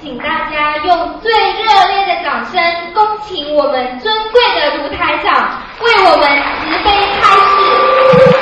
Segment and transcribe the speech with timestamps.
[0.00, 2.62] 请大家用最热烈的掌声，
[2.94, 6.28] 恭请我们尊贵的卢台长为我们
[6.60, 6.90] 慈悲
[7.20, 8.38] 开示。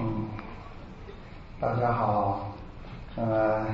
[0.00, 0.28] 嗯，
[1.60, 2.52] 大家好，
[3.16, 3.66] 呃，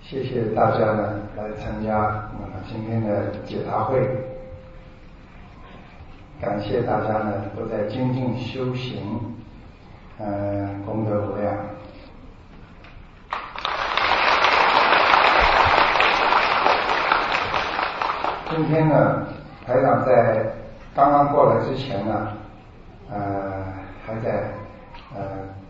[0.00, 4.00] 谢谢大家呢来参加那么今天的解答会，
[6.40, 9.20] 感谢大家呢都在精进修行，
[10.18, 11.54] 呃，功德无量。
[18.48, 19.26] 今天呢，
[19.66, 20.46] 台长在
[20.94, 22.32] 刚刚过来之前呢，
[23.10, 23.64] 呃，
[24.06, 24.44] 还在
[25.14, 25.20] 呃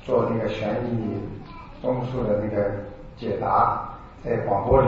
[0.04, 1.20] 做那个悬疑
[1.80, 2.70] 综述的那个
[3.16, 3.88] 解答，
[4.24, 4.86] 在广播里。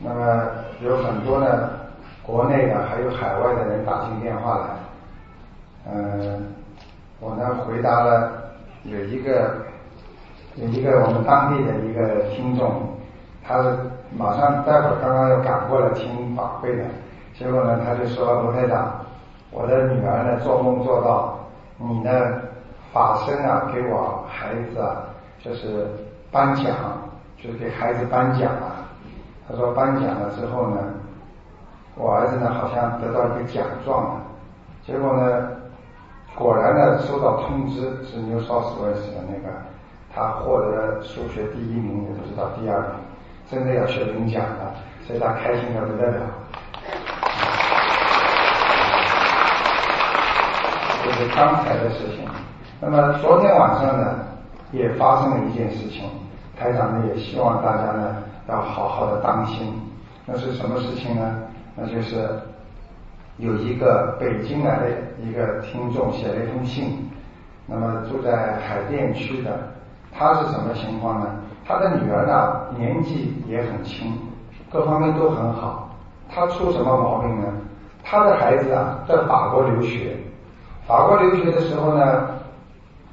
[0.00, 1.70] 那么有很多呢，
[2.22, 4.64] 国内的还有海外的人打进电话来，
[5.92, 6.46] 嗯、
[7.18, 8.32] 我呢回答了
[8.84, 9.56] 有一个
[10.54, 12.70] 有一个我们当地的一个听众，
[13.44, 13.60] 他
[14.16, 16.84] 马上待会儿刚刚要赶过来听法会的，
[17.34, 19.04] 结果呢他就说卢台长，
[19.50, 21.38] 我的女儿呢做梦做到
[21.76, 22.10] 你呢
[22.92, 25.02] 法身啊给我孩子啊
[25.40, 25.86] 就是
[26.30, 26.66] 颁奖，
[27.36, 28.67] 就是给孩子颁奖啊。
[29.48, 30.76] 他说颁奖了之后呢，
[31.94, 34.20] 我儿子呢好像得到一个奖状了，
[34.86, 35.48] 结果呢
[36.34, 39.48] 果然呢收到通知是 New South Wales 的那个，
[40.14, 42.90] 他获得了数学第一名，也不知道第二名，
[43.50, 44.74] 真的要去领奖了，
[45.06, 46.20] 所以他开心的不得了。
[51.04, 52.28] 这是刚才的事情。
[52.80, 54.18] 那么昨天晚上呢，
[54.72, 56.08] 也发生了一件事情，
[56.56, 59.72] 台长呢也希望大家呢要好好当心。
[60.24, 61.38] 那是什么事情呢？
[61.74, 62.28] 那就是
[63.38, 64.86] 有一个北京来的
[65.22, 67.08] 一个听众写了一封信，
[67.66, 69.50] 那么住在海淀区的，
[70.12, 71.26] 他是什么情况呢？
[71.66, 74.12] 他的女儿呢年纪也很轻，
[74.72, 75.90] 各方面都很好，
[76.28, 77.46] 他出什么毛病呢？
[78.02, 80.16] 他的孩子啊在法国留学，
[80.86, 82.26] 法国留学的时候呢，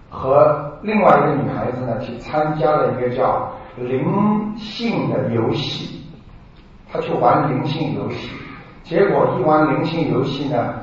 [0.09, 6.05] 和另外一个女孩子呢去参加了一个叫灵性的游戏，
[6.91, 8.29] 他去玩灵性游戏，
[8.83, 10.75] 结果一玩灵性游戏呢，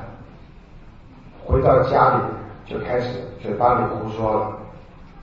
[1.45, 2.23] 回到家里
[2.65, 4.51] 就开始嘴巴里胡说了，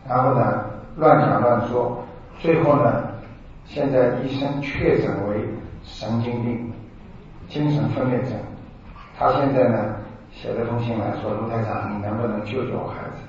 [0.08, 0.64] 然后呢
[0.96, 2.02] 乱讲乱说，
[2.40, 3.04] 最后呢，
[3.66, 5.36] 现在医生确诊为
[5.84, 6.72] 神经病、
[7.48, 8.32] 精神分裂症。
[9.16, 9.94] 他现在呢
[10.32, 13.22] 写了封信来说，卢台长，你能不能救救我孩子？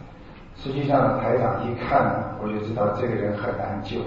[0.56, 4.00] 实际上，台长一看呢，我就知道这个人很难救，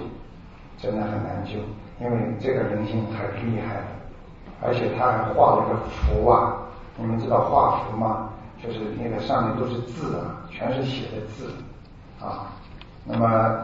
[0.77, 1.53] 真的很难救，
[1.99, 3.85] 因为这个人性太厉害了，
[4.61, 6.55] 而且他还画了个符啊，
[6.97, 8.29] 你们知道画符吗？
[8.63, 11.51] 就是那个上面都是字啊，全是写的字
[12.19, 12.51] 啊，
[13.03, 13.57] 那么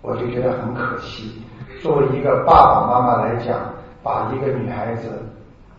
[0.00, 1.42] 我就觉得很可惜。
[1.82, 3.58] 作为一个爸爸妈妈来讲，
[4.02, 5.10] 把一个女孩子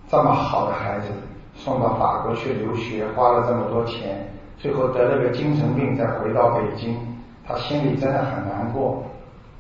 [0.10, 1.08] 这么好的孩子
[1.56, 4.28] 送到法国去留学，花了这么多钱，
[4.58, 6.98] 最后得了个精神病，再回到北京，
[7.48, 9.04] 他心里真的很难过。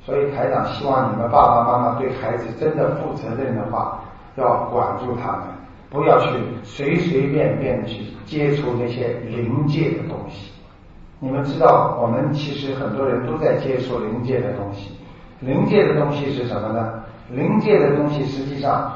[0.06, 4.02] 所以台长希望你们爸爸妈妈对孩子真的负责任的话，
[4.36, 5.42] 要管住他们，
[5.90, 6.28] 不要去
[6.64, 10.52] 随随便便去接触那些灵界的东西。
[11.20, 14.92] 你们知道，我们其实很多人都在接触灵界的东西。
[15.40, 17.02] 灵界的东西是什么呢？
[17.30, 18.92] 灵界的东西实际上，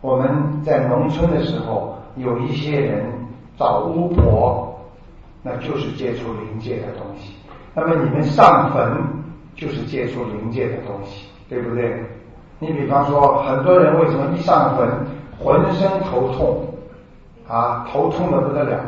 [0.00, 3.04] 我们在农村的时候，有一些人
[3.58, 4.78] 找巫婆，
[5.42, 7.34] 那就是接触灵界的东西。
[7.74, 8.92] 那么你们上坟
[9.62, 12.02] 就是接触灵界的东西，对不对？
[12.58, 14.88] 你比方说，很多人为什么一上坟
[15.38, 16.66] 浑身头痛
[17.48, 18.80] 啊，头痛的不得了？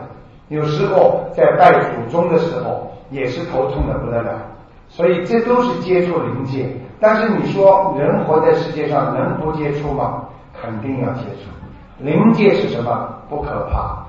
[0.48, 4.42] 有时候在拜祖宗的时候也是头痛的不得了，
[4.88, 6.68] 所以这都是接触灵界。
[6.98, 10.24] 但是你说人活在世界上能不接触吗？
[10.60, 12.04] 肯定要接触。
[12.04, 13.08] 灵界是什么？
[13.28, 14.04] 不可怕。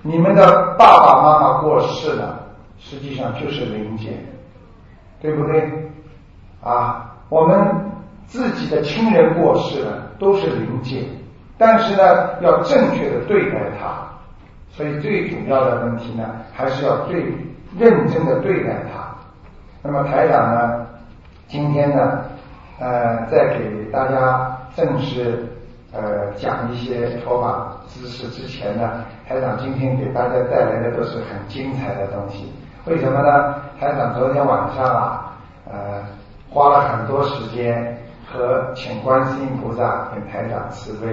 [0.00, 2.40] 你们的爸爸妈妈过世了，
[2.78, 4.10] 实际上就是灵界，
[5.22, 5.62] 对不对？
[6.62, 7.56] 啊，我们
[8.26, 11.04] 自己的亲人过世了，都是灵界，
[11.56, 14.02] 但是呢，要正确的对待他。
[14.70, 17.22] 所以最主要的问题呢，还是要最
[17.78, 19.14] 认真的对待他。
[19.82, 20.86] 那么台长呢，
[21.46, 22.24] 今天呢，
[22.78, 25.46] 呃，在给大家正式
[25.92, 32.50] 呃讲一些佛法知识之前呢，台长今天给大家带来的都是很精彩的东西。
[32.84, 33.54] 为什么呢？
[33.78, 35.32] 台长昨天晚上啊，
[35.70, 36.02] 呃，
[36.50, 37.96] 花了很多时间
[38.26, 41.06] 和请观世音菩萨跟台长慈悲，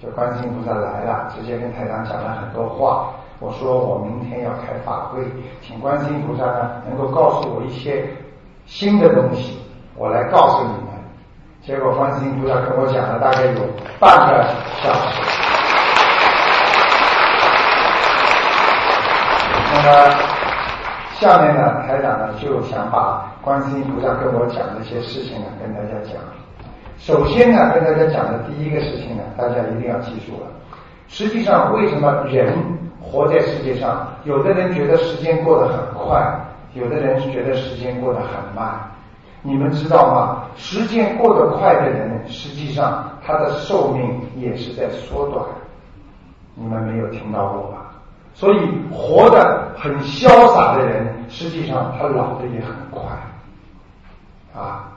[0.00, 3.08] 就观世音菩萨来了，直接跟台长讲了很多话。
[3.40, 5.24] 我说我明天要开法会，
[5.60, 8.08] 请观世音菩萨呢能够告诉我一些
[8.66, 9.58] 新的东西，
[9.96, 10.90] 我来告诉你们。
[11.60, 13.60] 结果观世音菩萨跟我讲了大概有
[13.98, 14.44] 半个
[14.80, 15.20] 小时。
[19.72, 20.30] 那么
[21.20, 26.14] 下面呢，台长呢就想把观世音菩萨跟我讲的一些事情呢跟大家讲。
[26.96, 30.46] 首先呢，跟大家讲的第一个事情呢，大家一定要记住了。
[31.08, 32.56] 实际上，为什么人
[33.02, 36.40] 活在世界上，有的人觉得时间过得很快，
[36.72, 38.80] 有的人觉得时间过得很慢？
[39.42, 40.44] 你们知道吗？
[40.56, 45.44] 时间过得快的人，实际上他的寿命也是在缩短。
[46.54, 47.89] 你们没有听到过吧？
[48.34, 48.58] 所以
[48.90, 53.02] 活得很潇洒的人，实际上他老的也很快。
[54.54, 54.92] 啊，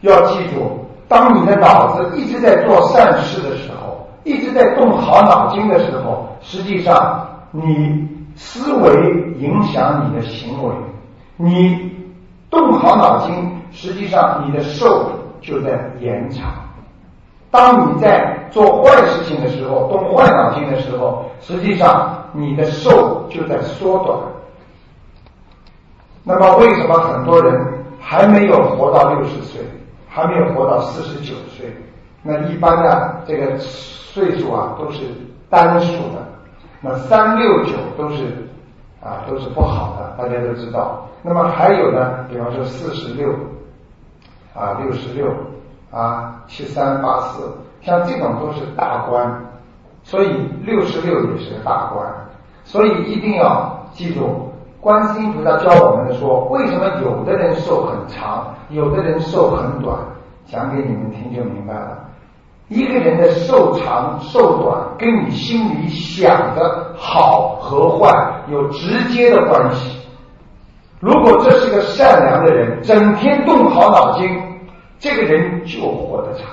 [0.00, 8.92] 要记住，当你的脑子一直在做善事的时候，一直在动好脑筋的时候，实际上你思维
[9.38, 10.74] 影响你的行为，
[11.36, 11.92] 你
[12.50, 13.56] 动好脑筋。
[13.72, 16.50] 实际上，你的寿就在延长。
[17.50, 24.18] 当你在做坏事情的时候，动坏脑筋的时候，实际上你的寿就在缩短。
[26.22, 27.60] 那么，为什么很多人
[27.98, 29.60] 还没有活到六十岁，
[30.08, 31.74] 还没有活到四十九岁？
[32.22, 35.00] 那一般的这个岁数啊，都是
[35.48, 36.26] 单数的。
[36.80, 38.24] 那三六九都是
[39.02, 41.06] 啊，都是不好的，大家都知道。
[41.22, 43.28] 那么还有呢，比方说四十六。
[44.52, 45.32] 啊，六十六
[45.90, 49.42] 啊，七三八四，像这种都是大官，
[50.02, 52.06] 所以六十六也是个大官，
[52.64, 59.98] 所以一定要记住，观世音菩萨教我们说，为什么有的人寿很长，有的人寿很短，
[60.46, 61.98] 讲给你们听就明白了。
[62.68, 68.08] 一个人的寿长寿短，跟你心里想的好和坏
[68.48, 69.98] 有直接的关系。
[71.00, 74.28] 如果这是个善良的人，整天动好脑筋，
[75.00, 76.46] 这个人就活得长。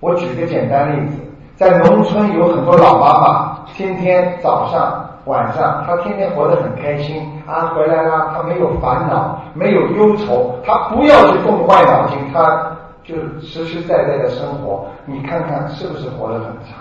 [0.00, 1.16] 我举个简单例子，
[1.56, 14.84] 在农村有很多老妈妈，天天早上、晚上，她天天活得很开心啊，回来了，她没有烦恼，没有忧愁，她不要去动坏脑筋，她就实实在在的生活。
[15.06, 16.78] 你看看是不是活得很长？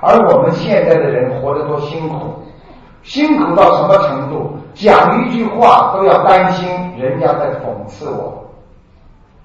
[0.00, 2.42] 而我们现在的人活得多辛苦。
[3.02, 4.56] 辛苦到什么程度？
[4.72, 6.66] 讲一句话都要担心
[6.96, 8.43] 人家在讽刺我。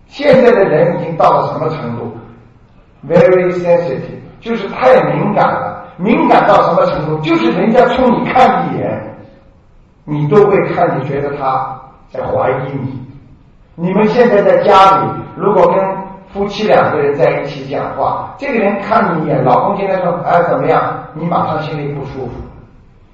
[0.10, 2.12] 现在的人已经到了什么程度
[3.08, 5.86] ？Very sensitive，就是太敏感了。
[5.98, 7.18] 敏感到什么程度？
[7.20, 9.16] 就是人家冲你看一眼，
[10.06, 11.80] 你都会看，你觉得他
[12.10, 13.06] 在怀疑你。
[13.76, 15.98] 你们现在在家里，如果跟
[16.34, 20.82] 夫妻两个人在一起讲话，这个人看你一眼，老公今天说哎怎么样？
[21.14, 22.32] 你马上心里不舒服。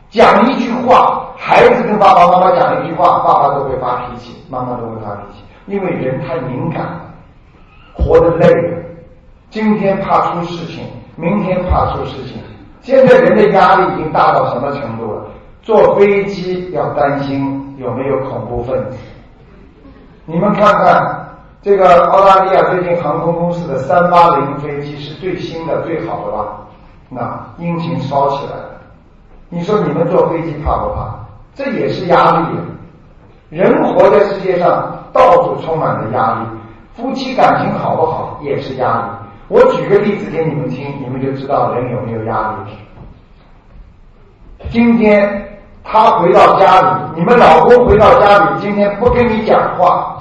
[0.09, 6.99] 讲一句话，孩子跟爸爸妈妈讲一句话，爸爸都会发脾气，妈妈都会发脾气，因为人太敏感，
[7.93, 8.77] 活得累了。
[9.49, 10.85] 今天怕出事情，
[11.15, 12.37] 明天怕出事情。
[12.81, 15.25] 现在人的压力已经大到什么程度了？
[15.63, 18.97] 坐飞机要担心有没有恐怖分子。
[20.25, 21.27] 你们看看
[21.63, 26.67] 这个澳大利亚最近航空公司的三八零飞机是最新的、最好的吧？
[27.09, 28.81] 那引擎烧起来了。
[29.49, 31.15] 你说你们坐飞机怕不怕？
[31.55, 32.57] 这也是压力。
[33.49, 36.45] 人活在世界上，到处充满了压力。
[36.93, 39.03] 夫妻感情好不好也是压力。
[39.47, 42.73] 我举个例子给你们听，你们就知道人有没有压力。
[44.69, 50.17] 今天他回到家里，你们老公回到家里，今天不跟你讲话，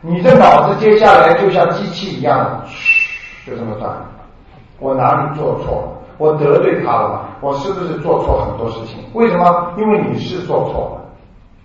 [0.00, 2.62] 你这脑子接下来就像机器一样，
[3.46, 3.92] 就这么转。
[4.78, 5.88] 我哪里做错了？
[6.16, 7.20] 我得罪他了吗？
[7.40, 9.04] 我是不是做错很多事情？
[9.14, 9.72] 为什么？
[9.76, 11.00] 因为你是做错了，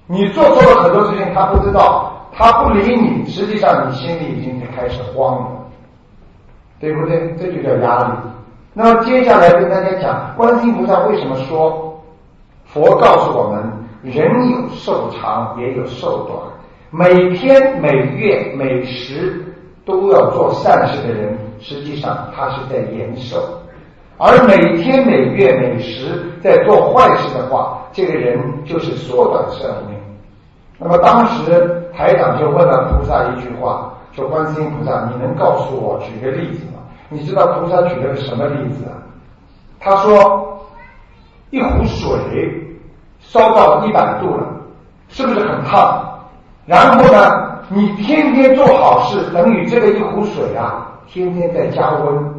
[0.08, 5.50] 你做错了很多事情，他不知道，他不理你，实际上你心里已经开始慌了，
[6.80, 7.36] 对不对？
[7.40, 8.14] 这就叫压力。
[8.74, 12.02] 那么接下来跟大家讲，观音菩萨为什么说？
[12.66, 13.64] 佛告诉我们，
[14.04, 16.40] 人有寿长，也有寿短。
[16.92, 19.44] 每天、每月、每时
[19.86, 23.38] 都要做善事的人，实际上他是在延寿。
[24.18, 29.99] 而每天每月每时在做坏事的话，这个人就是缩短寿命。
[30.82, 36.80] 那么当时台长就问了菩萨一句话，说：“观世音菩萨，你能告诉我举个例子吗？
[37.10, 38.96] 你知道菩萨举了个什么例子啊？
[39.80, 40.58] 他说
[41.50, 42.80] 一壶水
[43.20, 44.48] 烧到一百度了，
[45.10, 46.02] 是不是很烫？
[46.66, 52.34] 然后呢，你天天做好事，等于这个一壶水啊，天天在加温。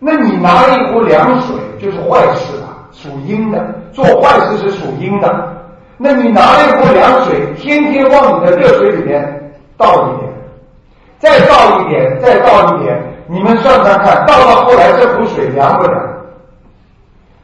[0.00, 5.53] 那你拿一壶凉水就是坏事了，属阴的，做坏事是属阴的。
[5.96, 10.32] 那你拿了一壶凉水，天天往你的热水里面倒一点，
[11.18, 16.02] 再倒一点，再倒一点，你们算算看，倒到后来这壶水凉不凉？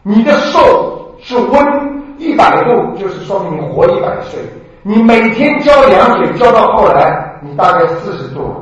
[0.02, 4.40] 你的寿是温一百度，就是说明你活一百岁。
[4.82, 8.54] 你每天浇凉水浇到后来，你大概四十度了，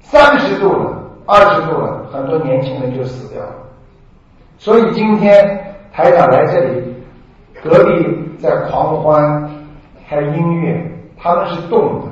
[0.00, 0.92] 三十度了，
[1.24, 3.54] 二十度了，很多年轻人就死掉了。
[4.58, 6.97] 所以今天台长来这里，
[7.62, 9.50] 隔壁在狂欢
[10.08, 10.80] 开音乐，
[11.16, 12.06] 他们是动的，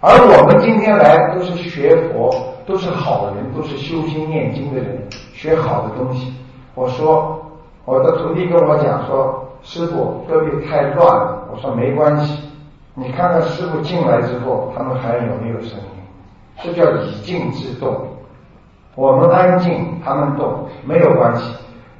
[0.00, 2.34] 而我们今天来都是学佛，
[2.66, 5.00] 都是好人，都是修心念经的人，
[5.32, 6.34] 学好的东西。
[6.74, 7.40] 我说，
[7.84, 11.48] 我的徒弟跟我讲说，师傅隔壁太乱了。
[11.52, 12.42] 我说没关系。
[12.94, 16.62] 你看看师傅进来之后，他们还有没有声音？
[16.62, 17.96] 这叫以静制动。
[18.96, 21.54] 我们安静，他们动，没有关系。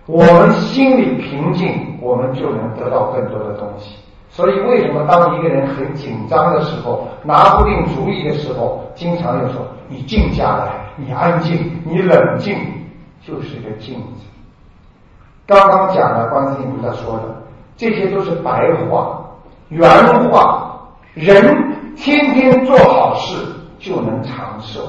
[0.06, 1.70] 我们心里平静，
[2.00, 3.96] 我们就能得到更多的东西。
[4.32, 12.56] 所以，为什么当一个人很紧张的时候，拿不定主意的时候，经常要说：“你静下来，你安静，你冷静，
[13.26, 14.26] 就是个静字。”
[15.46, 17.24] 刚刚讲了观世音菩萨说的，
[17.76, 19.20] 这些都是白话、
[19.68, 19.90] 原
[20.30, 20.66] 话。
[21.14, 21.42] 人
[21.96, 23.44] 天天做好事
[23.80, 24.80] 就能长寿。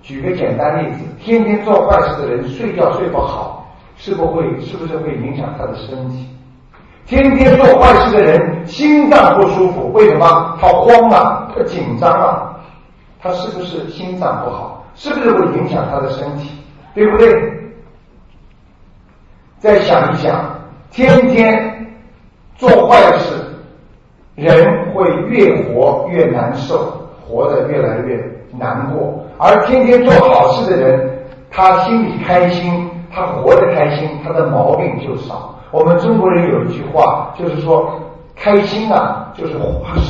[0.00, 6.28] 举个简单例子，天天做坏事的人睡觉睡不好，是不会是不是会影响他的身体？
[7.06, 10.58] 天天做坏事的人心脏不舒服，为什么？
[10.60, 12.56] 他慌了，他紧张了，
[13.22, 14.84] 他是不是心脏不好？
[14.94, 16.50] 是不是会影响他的身体？
[16.94, 17.52] 对不对？
[19.58, 20.44] 再想一想，
[20.90, 21.86] 天天
[22.56, 23.34] 做坏事。
[24.34, 26.92] 人会越活越难受，
[27.26, 28.22] 活得越来越
[28.58, 29.24] 难过。
[29.38, 35.54] 而天天做好事的人，他心里开心，他活得开心，他的毛病就少。
[35.70, 37.90] 我们中国人有一句话，就是说，
[38.34, 39.54] 开心啊，就是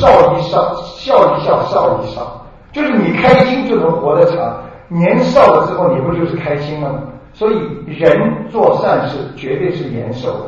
[0.00, 4.56] 少一少，笑一笑，少一少，就是你开心就能活得长。
[4.88, 6.98] 年少的时候，你不就是开心了吗？
[7.32, 10.44] 所以，人做善事绝对是延寿的。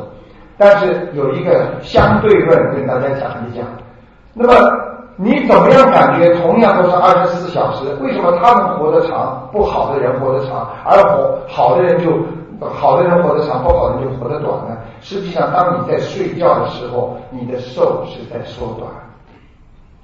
[0.56, 3.66] 但是有一个相对论跟大家讲一讲，
[4.34, 4.52] 那么
[5.16, 12.12] 你怎么样感觉同样都是二十四小时，为什么他们活得长，不好的人活得长，而活好的人就
[12.66, 14.76] 好的人活得长，不好的人就活得短呢？
[15.00, 18.90] 实际上，当你在睡觉的时候，你的寿是在缩短。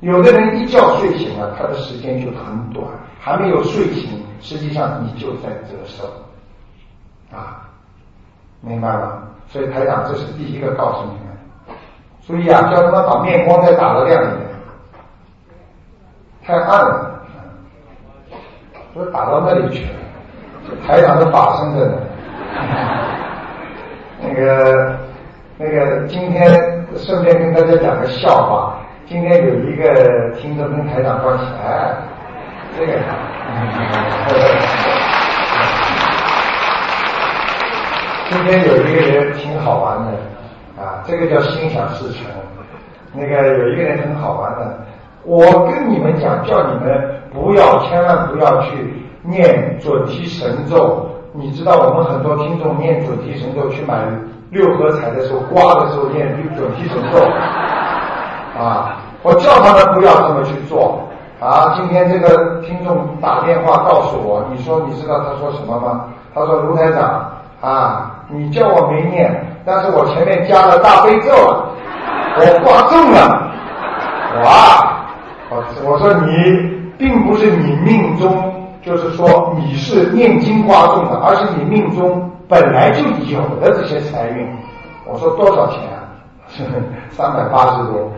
[0.00, 2.86] 有的人一觉睡醒了，他的时间就很短，
[3.18, 6.04] 还没有睡醒，实际上你就在折寿
[7.34, 7.68] 啊，
[8.60, 9.22] 明白吗？
[9.48, 11.76] 所以台长，这是第一个告诉你们，
[12.26, 14.48] 注意啊，叫他们把面光再打得亮一点，
[16.44, 17.20] 太暗了，
[18.94, 19.90] 都打到那里去了。
[20.86, 21.92] 台长的法身在那，
[24.22, 24.98] 那 个
[25.58, 28.76] 那个，今天顺便跟大家讲个笑话。
[29.06, 31.94] 今天有一个听众跟台长关系，哎，
[32.78, 32.92] 这个。
[38.30, 40.12] 今天有一个人挺好玩的
[40.82, 42.24] 啊，这个叫心想事成。
[43.12, 44.78] 那个有一个人很好玩的，
[45.24, 48.68] 我跟你们讲，叫你们不要，千万不要去
[49.22, 51.10] 念准提神咒。
[51.36, 54.06] 你知道，我们很多听众念准提神咒，去买
[54.50, 57.18] 六合彩的时候，刮的时候念准提神咒
[58.56, 59.00] 啊。
[59.22, 61.00] 我叫他们不要这么去做
[61.40, 61.74] 啊。
[61.74, 66.04] 今天这个听众打电话告诉我，你说你知道他说什么吗？
[66.32, 68.10] 他说卢台长啊。
[68.28, 69.30] 你叫我没念，
[69.66, 71.30] 但是我前面加了大悲咒，
[72.38, 73.50] 我刮中了，
[74.42, 74.96] 哇！
[75.50, 76.32] 我我说你
[76.96, 84.46] 并不是你命中，就是说你是念经刮中的，而是你命中本来就有的这些财运。
[85.06, 86.04] 我说多少钱啊？
[87.10, 88.10] 三百八十多。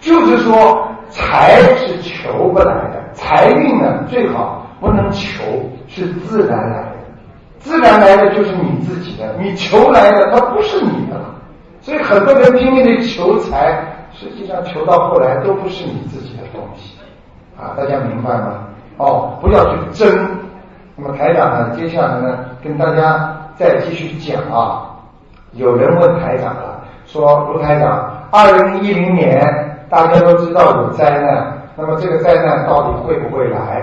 [0.00, 5.42] 就是说财是求不来的，财运呢最好不能求，
[5.88, 6.96] 是自然来的。
[7.58, 11.34] 自然来的就是你自己的，你求来的它不是你的了，
[11.80, 13.82] 所以很多人拼命的求财，
[14.12, 16.96] 实际上求到后来都不是你自己的东西，
[17.58, 18.68] 啊，大家明白吗？
[18.98, 20.08] 哦，不要去争。
[20.96, 24.82] 那么台长呢，接下来呢，跟大家再继续讲啊。
[25.52, 29.40] 有人问台长了，说卢台长，二零一零年
[29.88, 33.82] 大家都知道有灾难，那么这个灾难到底会不会来？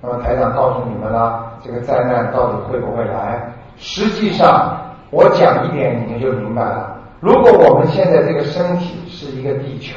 [0.00, 3.40] 那么台长告诉你们了，这个灾难到底会不会来？
[3.76, 4.76] 实际上，
[5.10, 6.96] 我讲一点你们就明白了。
[7.20, 9.96] 如果我们现在这个身体是一个地球，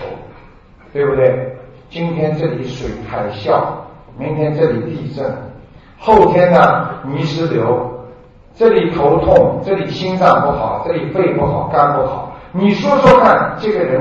[0.93, 1.55] 对不对？
[1.89, 3.61] 今天这里水海啸，
[4.21, 5.25] 明天这里地震，
[5.97, 7.65] 后天呢泥石流，
[8.55, 12.31] 这里头痛，这里心脏不好，这里肺不好，肝不好。
[12.51, 13.99] 你说说看，这个人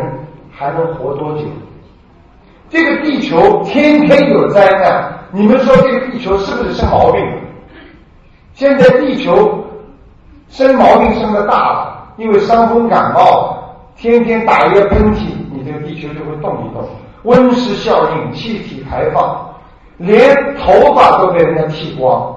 [0.53, 1.45] 还能活多久？
[2.69, 7.21] 这个地球天天有灾难，你们说这个地球是不是生毛病？
[8.53, 9.65] 现在地球
[10.49, 13.57] 生毛病生的大了，因为伤风感冒，
[13.97, 16.87] 天天打一个喷嚏，你这个地球就会动一动。
[17.23, 19.50] 温室效应、气体排放，
[20.01, 22.35] 连头发都被人家剃光。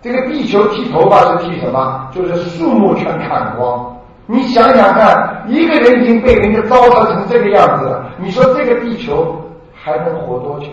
[0.00, 2.08] 这个地球剃头发是剃什么？
[2.14, 3.96] 就是树木全砍光。
[4.26, 9.36] 你想想看，一个人已经被人家糟蹋成这个样子了，你说这个地球？
[9.82, 10.66] 还能活多久？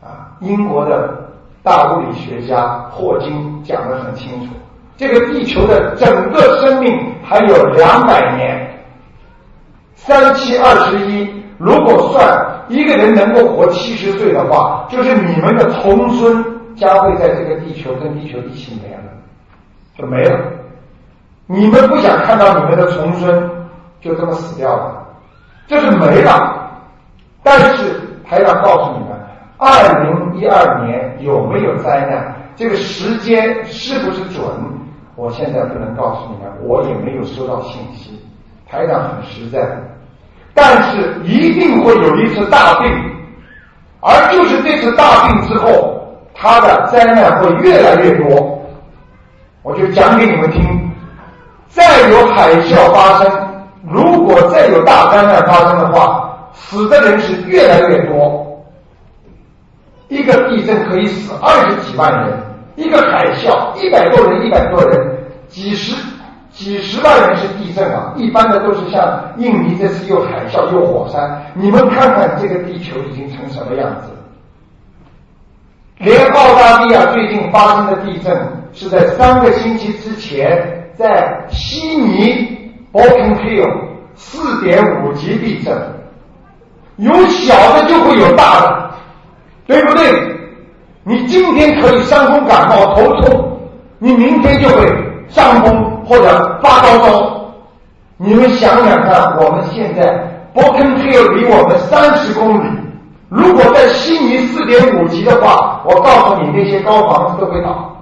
[0.00, 1.12] 啊，英国的
[1.62, 4.54] 大物理学家霍金讲得很清楚，
[4.96, 8.80] 这个地球的整个生命还有两百年，
[9.96, 11.28] 三七二十一。
[11.58, 16.44] 如果算一个人能够活七十岁的话，就是你们的重孙
[16.74, 19.02] 将会在这个地球跟地球一起没了，
[19.96, 20.38] 就没了。
[21.46, 23.50] 你们不想看到你们的重孙
[24.00, 25.06] 就这么死掉了，
[25.66, 26.70] 就是没了。
[27.42, 29.16] 但是还要告诉你们，
[29.58, 32.34] 二零一二年有没有灾难？
[32.56, 34.44] 这个时间是不是准？
[35.14, 38.20] 我现在不能告诉你们，我也没有收到信息。
[38.68, 39.60] 台长很实在，
[40.56, 42.90] 但是一定会有一次大病，
[44.00, 48.58] 而就是这次大病之后，他的灾难会越来越多。
[49.62, 50.90] 我就讲给你们听，
[51.68, 53.30] 再有海啸发生，
[53.88, 56.24] 如果再有大灾难发生的话。
[56.58, 58.64] 死的人是越来越多，
[60.08, 62.32] 一个地震可以死二十几万人，
[62.76, 65.94] 一个海啸一百多人，一百多人，几十
[66.56, 68.14] 几十万人是地震啊！
[68.16, 74.08] 一般的都是像印尼这次又海啸又火山，你们看看这个地球已经成什么样子？
[75.98, 78.34] 连澳大利亚最近发生的地震
[78.72, 83.70] 是在三个星期之前，在悉尼 b o k e n Hill
[84.14, 85.76] 四点五级地震。
[86.96, 88.90] 有小的就会有大的，
[89.66, 90.34] 对不对？
[91.04, 93.60] 你今天可以伤风感冒、头痛，
[93.98, 94.86] 你明天就会
[95.28, 97.40] 伤风或者发高烧。
[98.16, 100.06] 你们想想看，我们现在
[100.54, 101.02] 伯肯特
[101.34, 102.78] 离我们三十公里，
[103.28, 107.94] 如果在悉尼四点五级的话，我告诉你，那些高房子都会倒，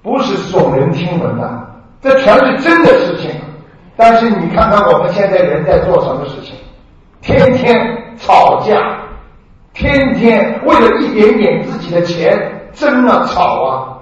[0.00, 1.66] 不是耸人听闻的，
[2.00, 3.30] 这全是真的事情。
[3.96, 6.54] 但是你看看我们现在人在做什么事情？
[7.20, 7.76] 天天
[8.16, 8.76] 吵架，
[9.72, 13.93] 天天为了一点点自己的钱争啊吵啊。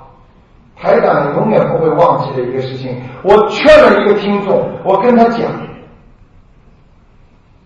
[0.82, 5.42] 台长永远不会忘记的一个事情，我劝了一个听众，我跟他讲，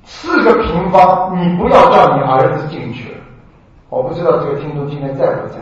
[0.04, 3.16] 四个平方，你不要叫你儿子进去了。
[3.88, 5.54] 我不知道这个听众今天在不在。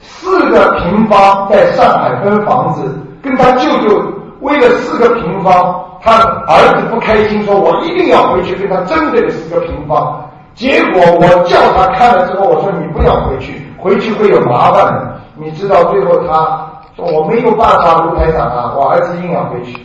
[0.00, 2.92] 四个平方在上海分房子，
[3.22, 5.84] 跟他舅舅为了四个平方。
[6.00, 6.12] 他
[6.46, 10.24] 儿子不开心，说我一定要回去跟他争这个四个平方。
[10.54, 15.17] 结果我叫他看了之后，我说你不要回去，回去会有麻烦的。
[15.40, 19.78] 你知道最后他说我没有办法，卢台长啊，我儿子硬要回去，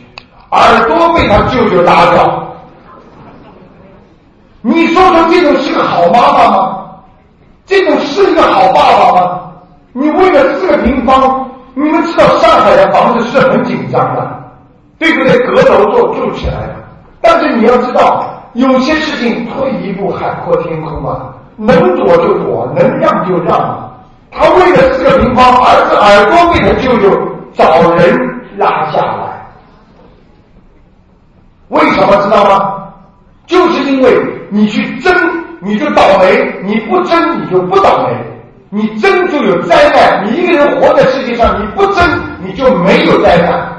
[0.50, 2.42] 耳朵被他舅舅打掉。
[4.62, 6.78] 你说说这种是个好妈妈吗？
[7.66, 9.40] 这种是一个好爸爸吗？
[9.92, 14.40] 你为了四个平方，你们知道上海的房子是很紧张的。
[14.96, 15.38] 对不对？
[15.40, 16.74] 阁楼都住起来了，
[17.20, 23.90] 但是你要知道，有些事情退一步海阔天空啊，能躲就躲，能让就让。
[24.36, 27.08] 他为了四个平方，儿子耳朵被他舅舅
[27.52, 28.18] 找人
[28.56, 29.46] 拉下来，
[31.68, 32.84] 为什么知道吗？
[33.46, 35.14] 就是因为你去争，
[35.60, 36.26] 你就倒霉；
[36.64, 38.16] 你不争，你就不倒霉。
[38.70, 42.04] 你争就有灾难，你一个人活在世界上，你不争，
[42.42, 43.72] 你就没有灾难。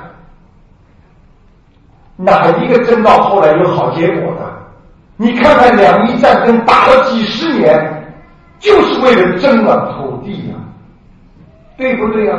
[2.15, 4.53] 哪一个争到后来有好结果的？
[5.17, 8.04] 你看看两伊战争打了几十年，
[8.65, 10.55] 就是为了争了土地呀，
[11.77, 12.35] 对不对呀？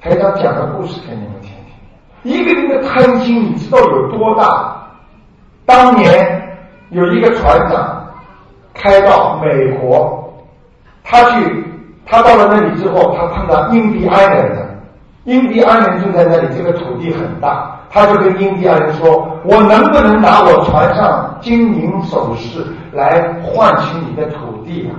[0.00, 2.32] 台长讲个故事给你们听听。
[2.32, 4.74] 一个人的贪心，你知道有多大？
[5.66, 6.56] 当年
[6.88, 8.06] 有一个船长
[8.72, 10.32] 开到美国，
[11.04, 11.62] 他去，
[12.06, 14.66] 他到了那里之后，他碰到印第安人了，
[15.24, 17.74] 印第安人就在那里，这个土地很大。
[17.90, 24.96] 他就跟印第安人说：“我能不能拿我船上金银首饰来换取你的土地啊？”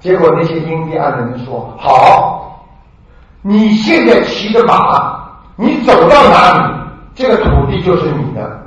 [0.00, 2.36] 结果那些印第安人说：“好。”
[3.40, 5.16] 你现在骑着马，
[5.54, 6.74] 你走到哪里，
[7.14, 8.62] 这个土地就是你的。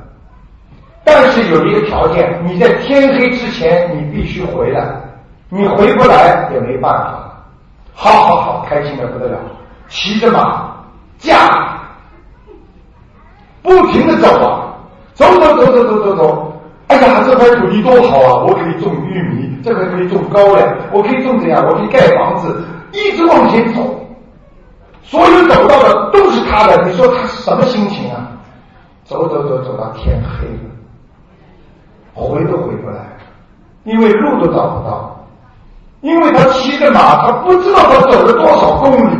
[1.04, 4.88] 但是有一个条件，你在天黑之前你必须回来，
[5.50, 7.20] 你回不来也没办法。
[7.94, 9.38] 好好好，开心的不得了，
[9.90, 10.72] 骑着马
[11.20, 11.78] 驾，
[13.62, 14.74] 不停的走啊，
[15.14, 16.51] 走走走走走走走。
[16.92, 18.44] 哎呀，这块土地多好啊！
[18.46, 23.98] 我可以种玉米，这块可以种高粱，我可以种怎样，我可以盖房子，一直往前走。
[25.02, 28.28] 所有走到的都是他的，你说他什么心情啊？
[29.06, 30.70] 走走走走到天黑了，
[32.14, 33.00] 回都回不来，
[33.86, 35.26] 因为路都找不到，
[36.02, 39.18] 因为他骑着马，他不知道他走了多少公里。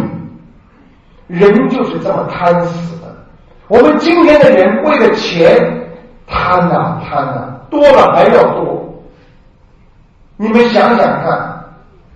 [1.28, 3.08] 人就是这么贪死的。
[3.70, 5.90] 我们今天的人为了钱
[6.28, 7.61] 贪呐贪呐。
[7.72, 8.94] 多了还要多，
[10.38, 11.64] 你们想想看，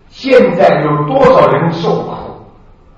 [0.10, 2.12] 现在有多少人受苦？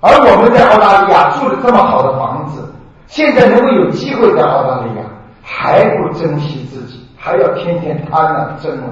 [0.02, 2.68] 而我们在澳大利亚住的这么好的房子，
[3.06, 5.04] 现在能够有机会在澳大利亚，
[5.44, 8.90] 还不珍惜自己，还要天天贪啊争啊，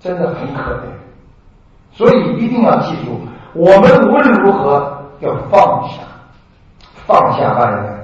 [0.00, 0.88] 真的很可怜。
[1.92, 3.20] 所以一定要记住，
[3.54, 6.02] 我们无论如何要放下，
[7.06, 7.98] 放下万人。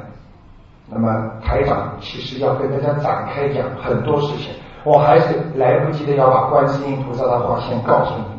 [0.87, 1.09] 那么
[1.43, 4.53] 台长其实要跟大家展开讲很多事情。
[4.85, 8.21] 我还是来不及的，要把观世音菩萨的话先告诉你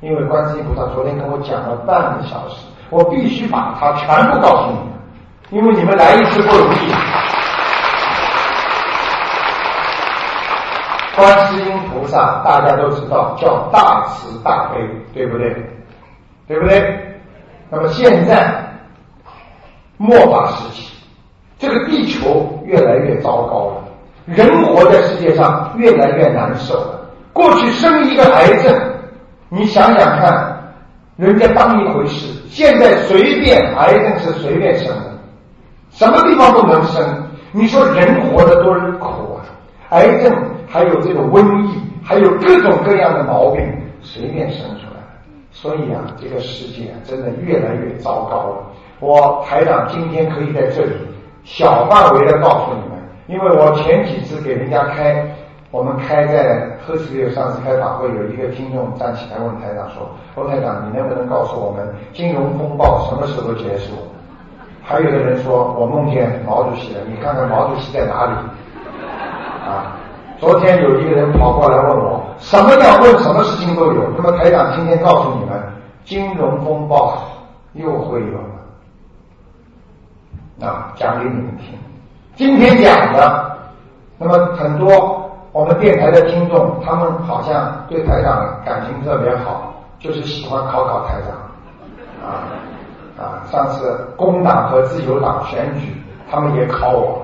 [0.00, 4.88] 因为观世音菩萨昨天跟我讲了半个小时，我必须把它全部告诉你们，
[5.50, 6.92] 因为你们来一次不容易。
[11.16, 14.80] 观世音菩萨大家都知道叫大慈大悲，
[15.14, 15.54] 对不对？
[16.46, 17.18] 对不对？
[17.70, 18.52] 那么现在
[19.96, 20.94] 末法时期，
[21.58, 23.84] 这个地球越来越糟糕了。
[24.30, 27.00] 人活在世界上越来越难受了。
[27.32, 28.72] 过去生一个癌症，
[29.48, 30.72] 你想想看，
[31.16, 32.26] 人家当一回事。
[32.48, 35.10] 现在随便癌症是随便生的，
[35.90, 37.02] 什么地方都能生。
[37.50, 39.42] 你说人活得多苦啊！
[39.88, 40.32] 癌症
[40.68, 43.64] 还有这个瘟疫，还有各种各样的毛病，
[44.00, 45.00] 随便生出来。
[45.50, 48.56] 所以啊，这个世界真的越来越糟糕了。
[49.00, 50.94] 我台长今天可以在这里
[51.42, 52.99] 小范围的告诉你们。
[53.30, 55.24] 因为我前几次给人家开，
[55.70, 63.92] 我们开在赫斯利上次开法会，有一个听众站起来问台长说：“欧台长，你能不能告诉我们金融风暴什么时候结束？”
[64.82, 68.32] 还有的人说：“我梦见毛主席了，你看看毛主席在哪里？”
[69.64, 69.94] 啊，
[70.40, 74.10] 昨天有一个人跑过来问我，什么叫问什么事情都有。
[74.16, 75.56] 那么台长今天告诉你们，
[76.04, 77.16] 金融风暴
[77.74, 78.32] 又会有
[80.60, 81.78] 了，啊，讲给你们听。
[82.40, 83.54] 今天讲的，
[84.16, 92.48] 那么很多我们电台的听众，他们好像对台长感情特别好，就是喜欢考考台长，啊
[93.22, 93.44] 啊！
[93.52, 95.94] 上次工党和自由党选举，
[96.30, 97.20] 他们也考我，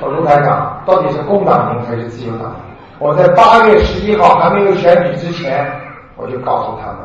[0.00, 2.56] 说卢台长到底是工党赢还是自由党赢？
[3.00, 5.70] 我在八月十一号还没有选举之前，
[6.16, 7.00] 我就告诉他们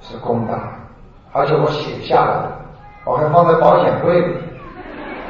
[0.00, 0.56] 是工党，
[1.32, 2.52] 而且我写下来了，
[3.04, 4.36] 我还放在保险柜里。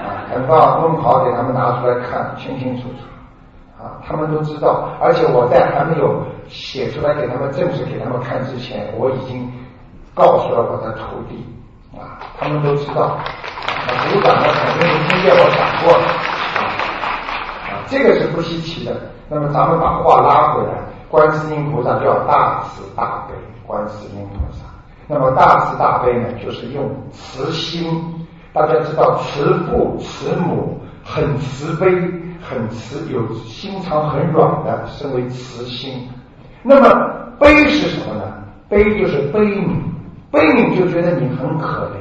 [0.02, 4.88] 啊等到弄好，给他们拿出来看，清清楚楚，啊，他们都知道。
[5.00, 9.50] 而且我在还没有写出来给他们正式给他们看之前，我已经
[10.14, 11.46] 告诉了我的徒弟，
[11.96, 13.16] 啊，他们都知道。
[13.86, 16.04] 那组长呢，肯定是听见我讲过了，
[17.68, 18.94] 啊，这个是不稀奇的。
[19.28, 20.74] 那么咱们把话拉回来，
[21.08, 23.34] 观世音菩萨叫大慈大悲，
[23.66, 24.64] 观世音菩萨。
[25.08, 28.21] 那么大慈大悲呢，就是用慈心。
[28.52, 31.90] 大家知道慈父慈母很慈悲，
[32.42, 36.08] 很慈，有心肠很软的，称为慈心。
[36.62, 36.88] 那么
[37.40, 38.22] 悲是什么呢？
[38.68, 39.80] 悲就是悲悯，
[40.30, 41.96] 悲悯就觉得你很可怜。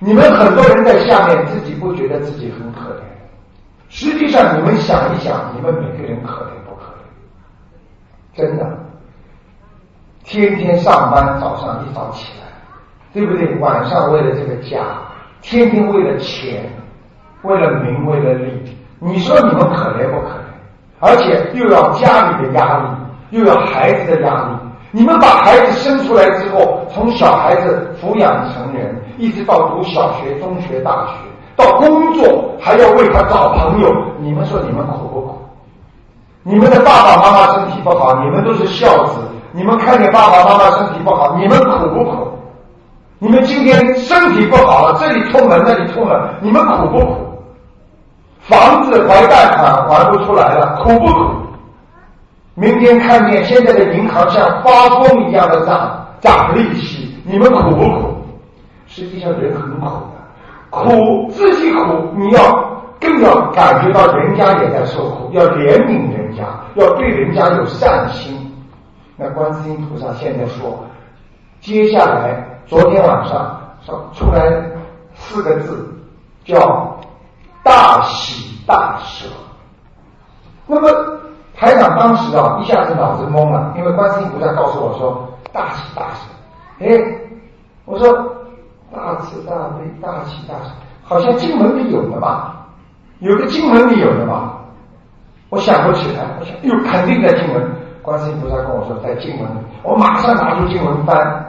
[0.00, 3.02] 你们很多人在下面自己不觉得自己很可怜，
[3.88, 8.36] 实际上你们想一想，你们每个人可怜不可怜？
[8.36, 8.78] 真的，
[10.24, 12.46] 天天上班，早上一早起来，
[13.12, 13.56] 对不对？
[13.58, 15.07] 晚上为了这个家。
[15.42, 16.70] 天天为了钱，
[17.42, 20.48] 为了名，为了利，你说你们可怜不可怜？
[21.00, 24.48] 而且又要家里的压力，又要孩子的压力。
[24.90, 31.12] 你们把孩子生出来之后，从小孩子抚养成人，一直到读小学、中学、大学，
[31.54, 33.94] 到工作还要为他找朋友。
[34.18, 35.38] 你们说你们苦不苦？
[36.42, 39.20] 你们的爸爸妈妈身体不好，你们都是孝子。
[39.52, 42.27] 你们看见爸爸妈妈身体不好，你们苦不苦？
[43.20, 47.16] 你们今天身体不好了，这里痛了，那里痛了，你们苦不苦？
[48.42, 51.34] 房子还贷款还不出来了，苦不苦？
[52.54, 58.14] 明天看见现在的银行像发疯一样的涨涨利息，你们苦不苦？
[58.86, 60.00] 实际上人很苦的，
[60.70, 68.52] 苦自己苦，你要更要感觉到人家也在受苦，要怜悯人家，要对人家有善心。
[69.16, 70.84] 那观世音菩萨现在说，
[71.60, 74.42] 接下来昨天晚上说出来
[75.14, 75.88] 四个字，
[76.44, 76.94] 叫
[77.64, 79.26] 大喜大舍。
[80.66, 80.88] 那么
[81.56, 86.26] 台长当时啊，一下子脑子懵了，因为观世音菩萨告诉我说大喜大舍。
[86.80, 86.88] 哎，
[87.86, 88.06] 我说
[88.94, 90.70] 大慈大悲大喜大舍，
[91.02, 92.66] 好像经文里有的吧？
[93.20, 94.58] 有的经文里有的吧？
[95.48, 97.66] 我想不起来，我想，哟，肯定在经文。
[98.02, 101.47] 观世音菩萨跟我说在经文里，我马上拿出经文翻，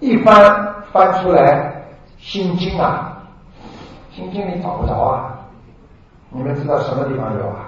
[0.00, 1.72] 一翻翻出来
[2.18, 3.12] 心经啊，
[4.10, 5.34] 心经你找不着啊。
[6.30, 7.66] 你们知道什么地方有啊？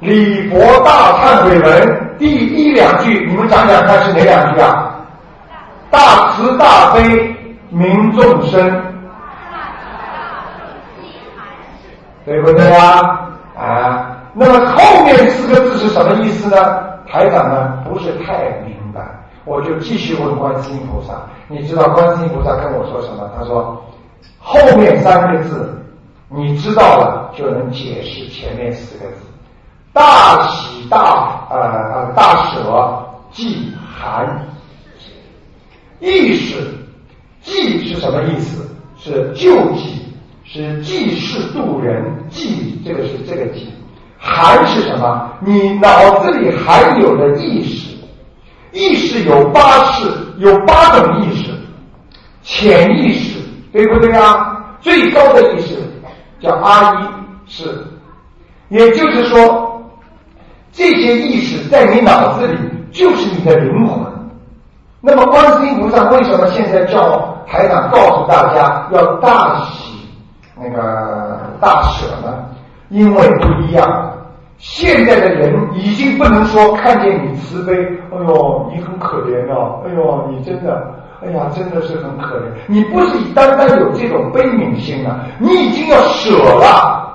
[0.00, 4.94] 李博大忏悔文第一两句，你们讲讲看是哪两句啊？
[5.90, 7.34] 大慈大悲
[7.72, 8.82] 悯众生，
[12.24, 13.28] 对不对啊？
[13.58, 16.56] 啊，那么后面四个字是什么意思呢？
[17.06, 18.74] 台长呢不是太明，
[19.44, 21.14] 我就继续问观世音菩萨。
[21.48, 23.30] 你知道观世音菩萨跟我说什么？
[23.36, 23.82] 他说
[24.38, 25.82] 后面三个字
[26.28, 29.22] 你知道了就能解释前面四个字。
[29.92, 34.46] 大喜大呃呃大舍即含
[35.98, 36.56] 意识，
[37.42, 38.68] 济是什么意思？
[38.96, 43.72] 是救济，是济世度人，济这个是这个济。
[44.16, 45.32] 含是什么？
[45.40, 47.89] 你脑子里含有的意识，
[48.72, 51.50] 意识有八识，有八种意识，
[52.42, 53.38] 潜意识，
[53.72, 54.56] 对不对啊？
[54.80, 55.76] 最高的意识
[56.40, 57.04] 叫阿一
[57.46, 57.84] 是，
[58.68, 59.82] 也就是说，
[60.72, 62.56] 这些意识在你脑子里
[62.92, 64.00] 就是你的灵魂。
[65.00, 69.94] 那么，观世音菩萨为什么现在叫台长告诉大家要大喜
[70.56, 72.44] 那个大舍呢？
[72.88, 74.12] 因为不一样。
[74.60, 77.72] 现在的人已经不能说看见你慈悲，
[78.12, 80.94] 哎呦，你很可怜哦，哎呦，你真的，
[81.24, 82.42] 哎呀，真的是很可怜。
[82.66, 87.08] 你不是单单有这种悲悯心啊，你已经要舍了。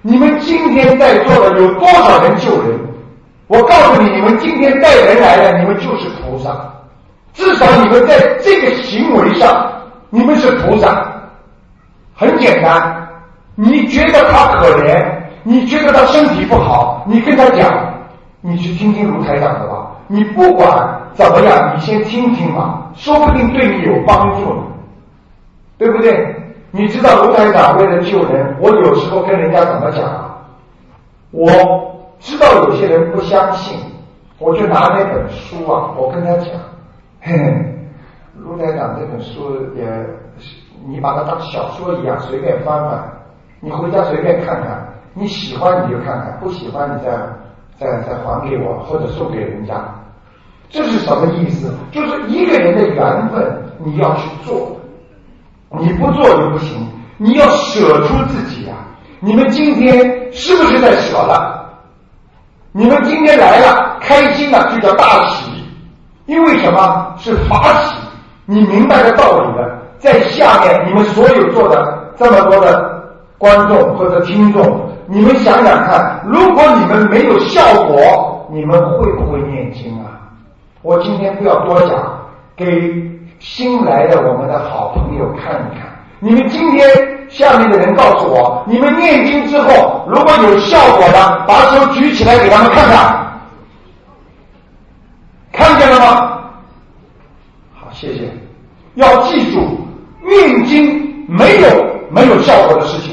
[0.00, 2.80] 你们今天在座的有多少人救人？
[3.46, 6.50] 我告诉你，你们今天带人来了，你们就是菩萨。
[7.34, 9.70] 至少你们在这个行为上，
[10.08, 11.06] 你们是菩萨。
[12.14, 13.06] 很简单，
[13.54, 15.11] 你觉得他可怜。
[15.44, 17.94] 你觉得他身体不好，你跟他讲，
[18.40, 19.88] 你去听听卢台长的吧。
[20.06, 24.62] 你不管怎么样，你先听听嘛，说不定对你有帮助呢，
[25.78, 26.36] 对不对？
[26.70, 30.02] 你知道卢台长为了救人，我有时候跟人家怎么讲？
[31.30, 31.48] 我
[32.18, 33.78] 知道有些人不相信，
[34.38, 36.48] 我就拿那本书啊，我跟他讲，
[37.20, 37.74] 嘿嘿，
[38.36, 39.84] 卢台长这本书也，
[40.86, 43.12] 你把它当小说一样随便翻翻，
[43.60, 44.91] 你回家随便看看。
[45.14, 47.10] 你喜欢你就看看，不喜欢你再
[47.78, 49.74] 再再还给我或者送给人家，
[50.70, 51.72] 这是什么意思？
[51.90, 54.76] 就是一个人的缘分你要去做，
[55.78, 58.76] 你不做就不行，你要舍出自己啊！
[59.20, 61.60] 你们今天是不是在舍了？
[62.72, 65.50] 你们今天来了，开心了就叫大喜，
[66.24, 67.96] 因为什么是法喜？
[68.46, 73.02] 你明白的道理的，在下面你们所有做的这么多的
[73.36, 74.90] 观众或者听众。
[75.12, 80.08] 你们想想看，如果你们没有效果，你们会不会念经啊？
[80.80, 81.90] 我今天不要多讲，
[82.56, 82.64] 给
[83.38, 85.86] 新来的我们的好朋友看一看。
[86.18, 86.88] 你们今天
[87.28, 93.32] 下面的人告诉我，你们念经之后如果有效果的，把手举起来给他们看看，
[95.52, 96.40] 看见了吗？
[97.74, 98.30] 好，谢谢。
[98.94, 99.60] 要记住，
[100.22, 101.68] 念经没有
[102.10, 103.11] 没有效果的事情。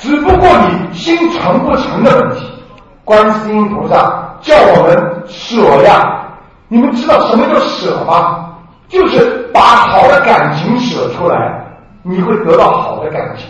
[0.00, 2.50] 只不过你心诚不诚的问题，
[3.04, 6.26] 观世音菩萨叫我们舍呀。
[6.68, 8.46] 你们知道什么叫舍吗？
[8.88, 11.36] 就是把好的感情舍出来，
[12.02, 13.46] 你会得到好的感情；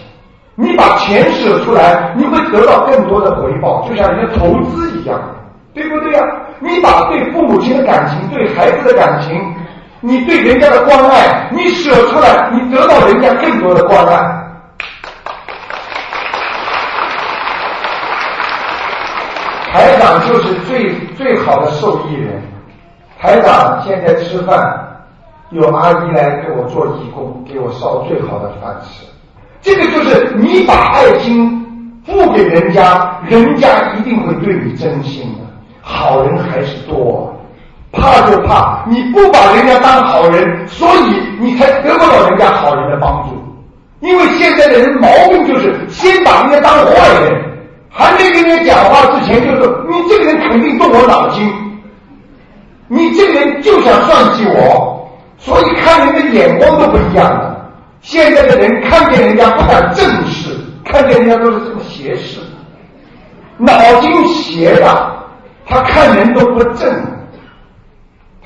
[0.57, 5.17] 你把钱舍出来，你会得到更多的回报，就像人家投资一样，
[5.73, 6.21] 对不对呀？
[6.59, 9.41] 你把对父母亲的感情、对孩子的感情、
[10.01, 14.40] 你对人家的关爱，你舍出来，你得到人家更多的关爱。
[19.73, 22.43] 台长就是最最好的受益人。
[23.21, 24.59] 台长现在吃饭，
[25.51, 29.07] 有阿姨来给我做义工，给我烧最好的饭吃。
[29.61, 31.65] 这个就是你把爱心
[32.05, 35.39] 付给人家，人家一定会对你真心的。
[35.81, 37.33] 好人还是多，
[37.93, 43.37] 怕就怕你不把人家当好人，所以你才得不到人家好人的帮助。
[44.01, 47.50] 因为现在的人毛病就是先把人家当坏人，
[47.93, 51.53] 还没跟你讲话之前就说你这个人肯定动我脑筋，
[52.89, 57.57] 你这个人就想算计我，所以看人的眼光都不一样了。
[58.01, 62.41] 现在的人看见人家不敢正视，看见人家都是这么斜视，
[63.59, 65.13] 脑筋斜的，
[65.67, 66.91] 他看人都不正。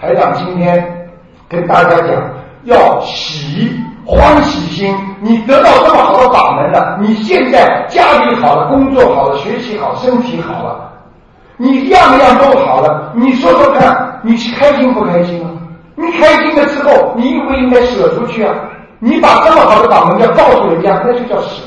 [0.00, 1.08] 台长今天
[1.48, 2.08] 跟大家讲，
[2.64, 3.72] 要喜
[4.06, 10.92] 欢喜心，你得到这么好的法门了，你现在家里好了，工作好了，学习好，身体好了，
[11.56, 15.50] 你样样都好了，你说说看，你是开心不开心啊？
[15.96, 18.54] 你开心了之后，你应不应该舍出去啊？
[18.98, 21.62] 你把这么好的法门要告诉人家，那就叫舍。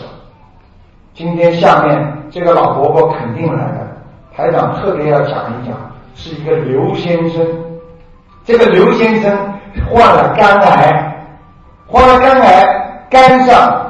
[1.13, 3.87] 今天下面这个老伯伯肯定来的，
[4.35, 5.75] 台长特别要讲一讲，
[6.15, 7.45] 是一个刘先生。
[8.45, 9.31] 这个刘先生
[9.89, 11.15] 患了肝癌，
[11.87, 13.85] 患了肝癌，肝上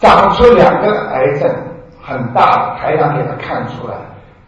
[0.00, 1.50] 长出两个癌症，
[2.02, 3.94] 很大，台长给他看出来。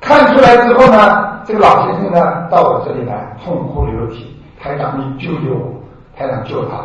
[0.01, 5.73] 看出来之后呢，这个老先生呢到我这里来痛哭流涕，台长你救救我，
[6.17, 6.77] 台长救他。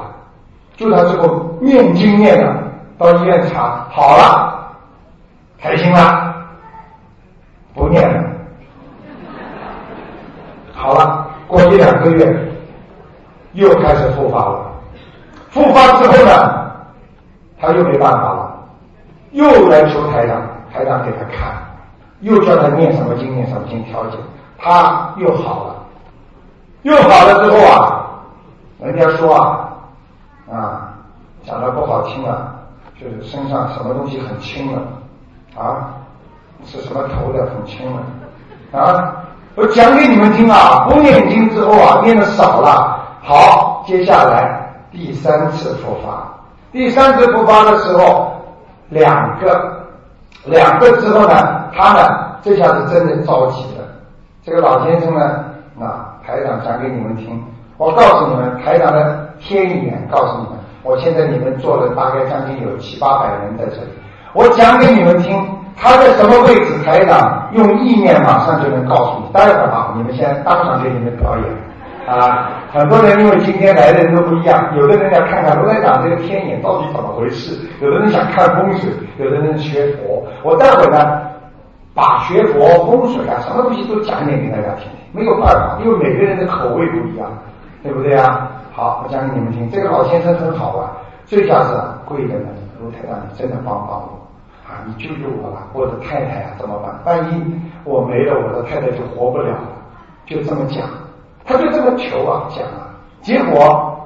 [0.76, 2.62] 救他之后念经念了，
[2.98, 4.68] 到医院查好了，
[5.62, 6.36] 开心了，
[7.74, 8.24] 不念了，
[10.74, 11.28] 好了。
[11.48, 12.55] 过一两个月，
[13.56, 14.72] 又开始复发了。
[15.50, 16.72] 复发之后呢，
[17.60, 18.56] 他又没办法了，
[19.32, 20.42] 又来求台长，
[20.74, 21.56] 台长给他看，
[22.20, 24.18] 又叫他念什么经念什么经调节，
[24.58, 25.76] 他又好了。
[26.84, 28.06] 又好了之后啊，
[28.80, 29.70] 人家说啊，
[30.52, 30.94] 啊，
[31.44, 32.54] 讲的不好听啊，
[33.02, 34.82] 就是身上什么东西很轻了，
[35.58, 35.88] 啊，
[36.66, 39.16] 是什么头的很轻了，啊。
[39.56, 42.95] 我讲给你们听啊，不念经之后啊，念的少了。
[43.28, 46.32] 好，接下来第三次复发，
[46.72, 48.32] 第三次复发的时候，
[48.90, 49.80] 两个，
[50.44, 51.34] 两个之后呢，
[51.76, 52.08] 他呢，
[52.44, 53.84] 这下子真的着急了。
[54.44, 55.44] 这个老先生呢，
[55.82, 57.44] 啊，台长讲给你们听，
[57.78, 63.90] 我告诉你们，台长的天眼告诉你们，我现在你们坐了大概将近有七八百人在这里，
[64.34, 65.44] 我讲给你们听。
[65.76, 66.84] 他在什么位置？
[66.86, 69.34] 台长用意念马上就能告诉你。
[69.34, 71.46] 待会儿啊，你们先当场给你们表演
[72.08, 72.62] 啊！
[72.72, 80.24] 很多人因为今天来的人都不一样，有的人要看看罗台长这个天眼到底怎么回事，有的人想看风水，有的人学佛。
[80.44, 81.22] 我待会呢，
[81.94, 84.90] 把学佛、风水啊，什么东西都讲一点给大家听。
[85.12, 87.32] 没有办法，因为每个人的口味不一样，
[87.82, 88.52] 对不对啊？
[88.74, 89.70] 好，我讲给你们听。
[89.72, 90.92] 这个老先生很好啊，
[91.26, 92.50] 这下子贵人呢，
[92.82, 94.22] 卢台长真的帮帮我。
[94.68, 95.68] 啊，你救救我吧！
[95.74, 97.00] 我的太太啊，怎么办？
[97.06, 99.62] 万一我没了，我的太太就活不了了。
[100.26, 100.90] 就这么讲，
[101.46, 102.90] 他就这么求啊，讲啊。
[103.22, 103.98] 结果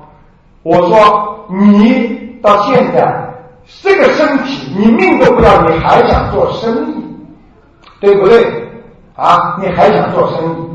[0.63, 3.33] 我说，你到现在
[3.81, 7.03] 这个身体，你命都不要，你还想做生意，
[7.99, 8.45] 对不对？
[9.15, 10.69] 啊，你还想做生意？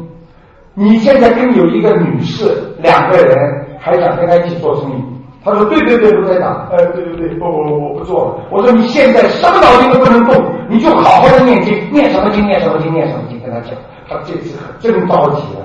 [0.75, 5.05] 你现在跟有一个女士，两个人还想跟他一起做生意。
[5.45, 8.37] 他说：“对对对，卢台长，呃，对对对，不不不，我不做了。
[8.51, 13.73] 我说你现在什么脑筋都不能动，你就好好的念经，念什么经，念什么经，念什么经，跟他讲。
[14.09, 15.61] 他这次可真着急了。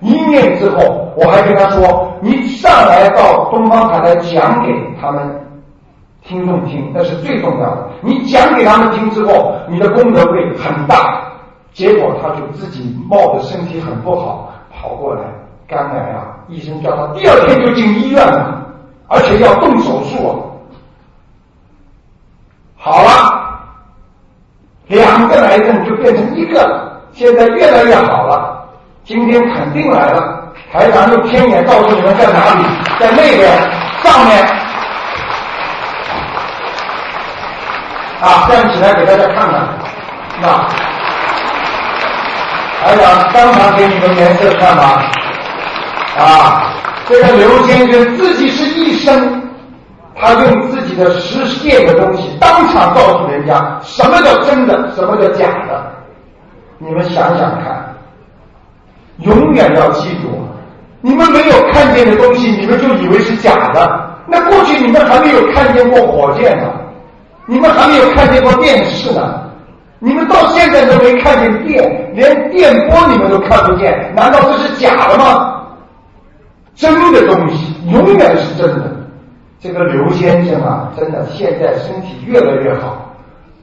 [0.00, 5.46] 一面之后，我还跟他说，你上来到东方台来讲给他们
[6.22, 7.88] 听众听，那是最重要的。
[8.00, 11.22] 你讲给他们听之后，你的功德会很大。
[11.72, 15.22] 结果他就自己冒着身体很不好跑过来，
[15.66, 18.62] 肝癌啊，医生叫他第二天就进医院了。”
[19.08, 20.34] 而且要动手术啊！
[22.76, 23.60] 好了，
[24.88, 28.55] 两个癌症就变成一个了，现在越来越好了。
[29.06, 32.64] 今天肯定来了，台长用天眼告诉你们在哪里，
[32.98, 33.56] 在那边
[34.02, 34.44] 上面。
[38.20, 39.68] 啊，站起来给大家看看，
[40.42, 40.48] 那
[42.82, 45.04] 台长当场给你们颜色看吧，
[46.18, 46.72] 啊。
[47.08, 49.40] 这个刘先生自己是医生，
[50.20, 55.92] 他用自己的实践的东西当场告诉人家什么叫真的，什么叫假的。
[56.78, 57.85] 你们想想看，
[59.18, 60.28] 永远要记住，
[61.00, 64.10] 你们没有看见的东西，你们就以为是假的。
[64.26, 66.70] 那过去你们还没有看见过火箭呢，
[67.46, 69.40] 你们还没有看见过电视呢，
[70.00, 75.62] 你们到现在都没看见电，连电波你们都看不见，难道这是假的吗？
[76.74, 78.92] 真的东西永远是真的。
[79.58, 83.14] 这个刘先生啊，真的现在身体越来越好，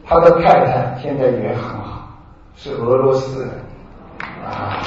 [0.08, 2.10] 他的太太现在也很好，
[2.56, 3.49] 是俄罗斯人
[4.43, 4.82] 啊。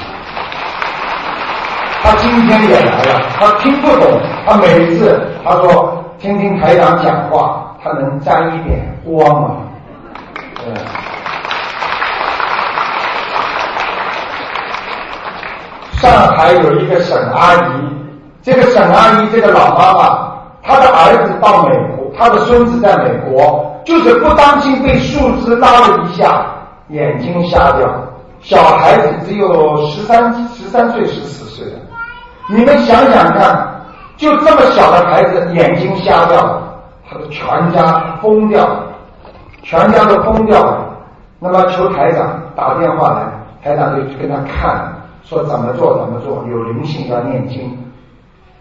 [2.02, 9.56] 他今天也来了，他听不懂，他每次他说听听台长讲话，他能沾一点光吗？
[10.56, 10.74] 对。
[16.00, 17.58] 上海有一个沈阿姨，
[18.42, 20.28] 这个沈阿姨这个老妈妈，
[20.62, 26.46] 她的儿子到美国，她的孙子在美国，就是不当心被树枝拉了一下，
[26.90, 27.88] 眼睛瞎掉。
[28.40, 31.45] 小孩子只有十三十三岁十四，
[32.48, 33.68] 你们想想看，
[34.16, 36.60] 就这么小的孩子眼睛瞎掉，
[37.08, 38.68] 他的全家疯掉，
[39.62, 40.78] 全家都疯掉了。
[41.38, 43.26] 那么求台长打电话来，
[43.62, 44.92] 台长就跟他看。
[45.24, 47.76] 说怎么做怎么做，有灵性要念经。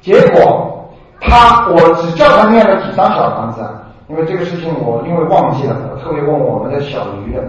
[0.01, 0.89] 结果
[1.21, 3.69] 他我只叫他念了几张小房子，啊，
[4.07, 7.43] 因为这个事情我因为忘记了，我特别问我们的小鱼的，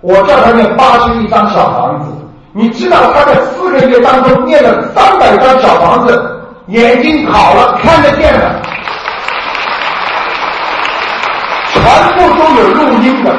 [0.00, 2.10] 我叫他念八十一张小房子。
[2.58, 8.60] 你知道他在四个月当中念了三百张小房子，眼睛好了，看得见了，
[11.72, 11.80] 全
[12.16, 13.32] 部都有录音的，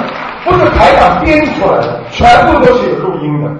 [0.46, 3.52] 不是台长编出来的，全部都是有录音的。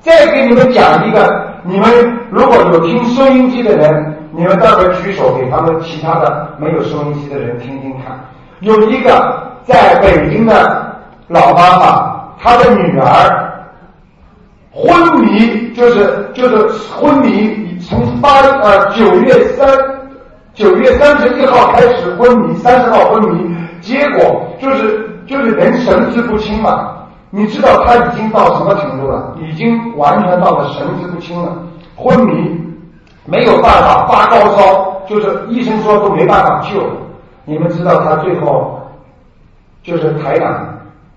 [0.00, 8.18] 再给你们讲一个，你们如果有听收音机的人，你们待会举手给他们其他的没有收音机的人听听看。
[8.60, 10.96] 有一个在北京的
[11.28, 13.51] 老妈妈，她的女儿
[14.72, 19.68] 昏迷，就是就是昏迷，从八呃九月三
[20.54, 26.88] 九月三十一号开始昏迷，三十号昏迷，结果就是就是人神志不清嘛。
[27.34, 29.34] 你知道他已经到什么程度了？
[29.40, 31.50] 已经完全到了神志不清了，
[31.96, 32.60] 昏迷，
[33.24, 36.80] 没有办法发高烧，就是医生说都没办法救。
[37.44, 38.80] 你们知道他最后
[39.82, 40.71] 就是台长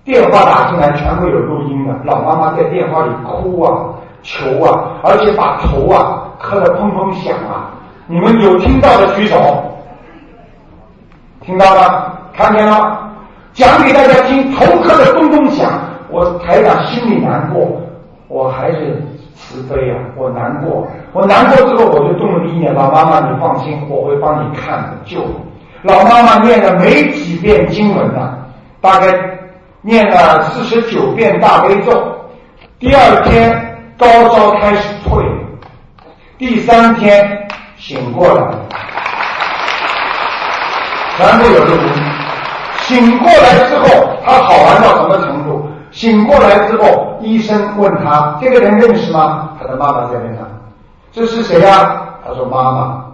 [0.06, 3.90] 电话打进来，全部有录音的，老妈妈在电话里哭啊、
[4.22, 7.74] 求啊，而且把头啊磕得砰砰响啊。
[8.06, 9.36] 你们有听到的举手，
[11.42, 13.00] 听到了，看见了，
[13.52, 15.72] 讲给大家听，头磕得咚咚响。
[16.12, 17.82] 我台长心里难过，
[18.28, 19.04] 我还是
[19.34, 19.98] 慈悲啊！
[20.16, 25.20] 我难过，我难过之后我就动了意念，老妈妈你放心，我会帮你看的救。
[25.82, 28.38] 老妈妈念了没几遍经文呢，
[28.80, 29.08] 大概
[29.86, 31.92] 念了四十九遍大悲咒。
[32.80, 35.24] 第二天高烧开始退，
[36.40, 38.44] 第三天醒过来，
[41.16, 42.04] 全部有录音。
[42.80, 45.70] 醒过来之后，他好玩到什么程度？
[45.92, 50.48] 醒过来之后，医生问他：“这个人认识吗？”他的妈妈在边上。
[51.12, 52.02] 这是谁呀？
[52.28, 53.06] 他说：“妈妈。”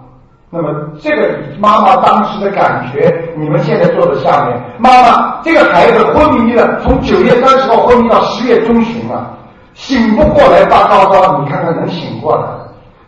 [0.48, 0.68] 那么
[1.00, 9.30] 这个妈妈当时的感觉，你们现在坐在下面，妈妈，这个孩子昏迷了，从九月三十号昏迷到十月中旬了，
[9.74, 12.42] 醒不过来发高烧，你看看能醒过来？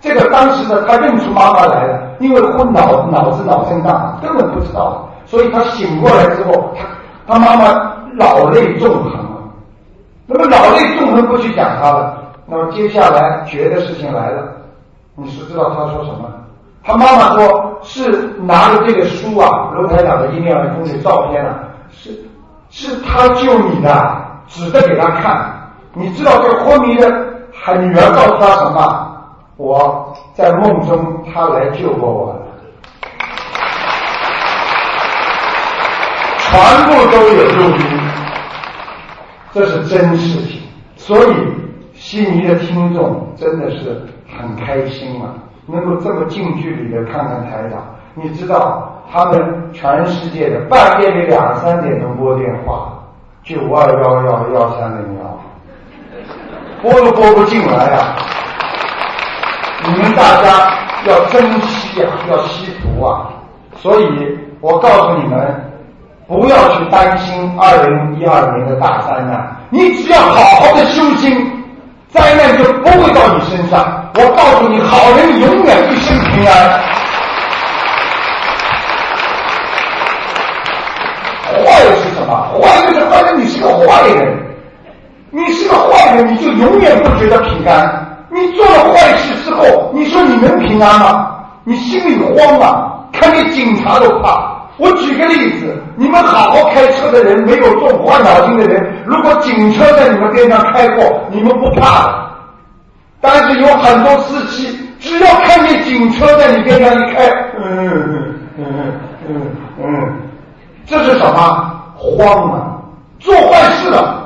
[0.01, 6.73] 这个当时呢他认出妈妈来了，因为昏脑脑子脑震荡，根本不知道，所以他醒过来之后，
[7.27, 9.13] 他他妈妈老泪纵横。
[10.27, 12.17] 那么老泪纵横不去讲他了，
[12.47, 14.43] 那么接下来绝的事情来了，
[15.17, 16.31] 你是知道他说什么？
[16.85, 18.11] 他妈妈说是
[18.43, 21.59] 拿着这个书啊，卢台长的一面风水照片啊，
[21.91, 22.11] 是
[22.71, 24.17] 是他救你的，
[24.47, 25.71] 指着给他看。
[25.95, 27.11] 你知道这昏迷的
[27.53, 29.11] 还女儿告诉他什么？
[29.57, 32.41] 我在梦中他来救过我了，
[36.39, 38.01] 全部都有录音。
[39.53, 40.63] 这是真事情，
[40.97, 41.33] 所以
[41.95, 44.05] 悉尼的听众真的是
[44.37, 45.31] 很开心啊，
[45.67, 47.83] 能够这么近距离的看看台长。
[48.15, 52.93] 你知道，他们全世界的半夜里两三点钟拨电话，
[53.43, 55.41] 九二幺幺幺三零幺，
[56.83, 58.17] 拨都拨不进来啊！
[59.85, 60.73] 你们大家
[61.07, 63.29] 要珍惜啊，要惜福啊！
[63.77, 65.71] 所以我告诉你们。
[66.27, 71.53] 不要去担心二零一二年的大灾难，你只要好好的修心，
[72.09, 74.04] 灾难就不会到你身上。
[74.17, 76.55] 我告诉你，好人永远一生平安。
[81.65, 82.47] 坏是什么？
[82.63, 84.39] 坏人是坏人，你是个坏人，
[85.31, 88.07] 你是个坏人，你就永远不觉得平安。
[88.31, 91.35] 你做了坏事之后，你说你能平安吗？
[91.65, 94.49] 你心里慌啊，看见警察都怕。
[94.77, 102.31] 我举个例子，你们好好开车的人，没有动坏脑筋的人，如果警车在你们边上开过，你们不怕。
[103.25, 107.27] 但是有很多司机，只要看见警车在你边上一开，
[107.59, 108.93] 嗯嗯嗯
[109.27, 109.47] 嗯
[109.83, 110.13] 嗯，
[110.85, 111.83] 这是什么？
[111.97, 112.77] 慌啊！
[113.19, 114.23] 做坏事了。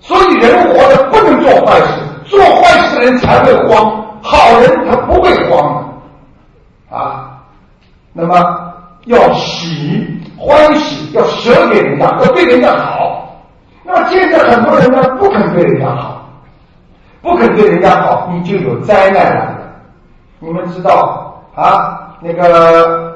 [0.00, 1.92] 所以人活着不能做坏事，
[2.24, 5.86] 做坏事的人才会慌，好人他不会慌
[6.90, 7.38] 的啊。
[8.12, 8.64] 那么。
[9.04, 10.06] 要喜
[10.36, 13.40] 欢喜，要舍给人家，要对人家好。
[13.82, 16.17] 那么现在很多人呢，不肯对人家好，
[17.28, 19.58] 不肯对人家好，你就有灾难了。
[20.38, 23.14] 你们知道啊，那个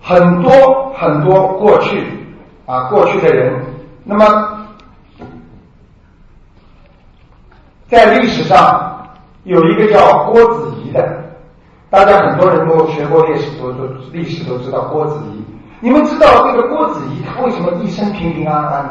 [0.00, 2.04] 很多很多过去
[2.66, 3.60] 啊，过去的人，
[4.04, 4.24] 那么
[7.88, 9.08] 在历史上
[9.42, 11.04] 有一个叫郭子仪的，
[11.90, 15.44] 大家很多人都学过历史，都都历史都知道郭子仪。
[15.80, 18.90] 你们知道这个郭子仪他为什么一生平平安安呢？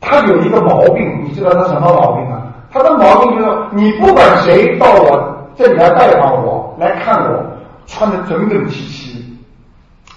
[0.00, 2.42] 他有一个毛病，你知道他什么毛病啊？
[2.76, 7.42] 他的毛病就是你不管谁到我这里来拜访我，来看我，
[7.86, 9.38] 穿的整整齐齐，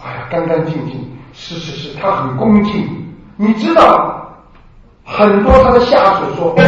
[0.04, 2.88] 哎呀，干干净净，是是是，他很恭敬。
[3.38, 4.16] 你知道，
[5.06, 6.66] 很多他的下属说：“哎，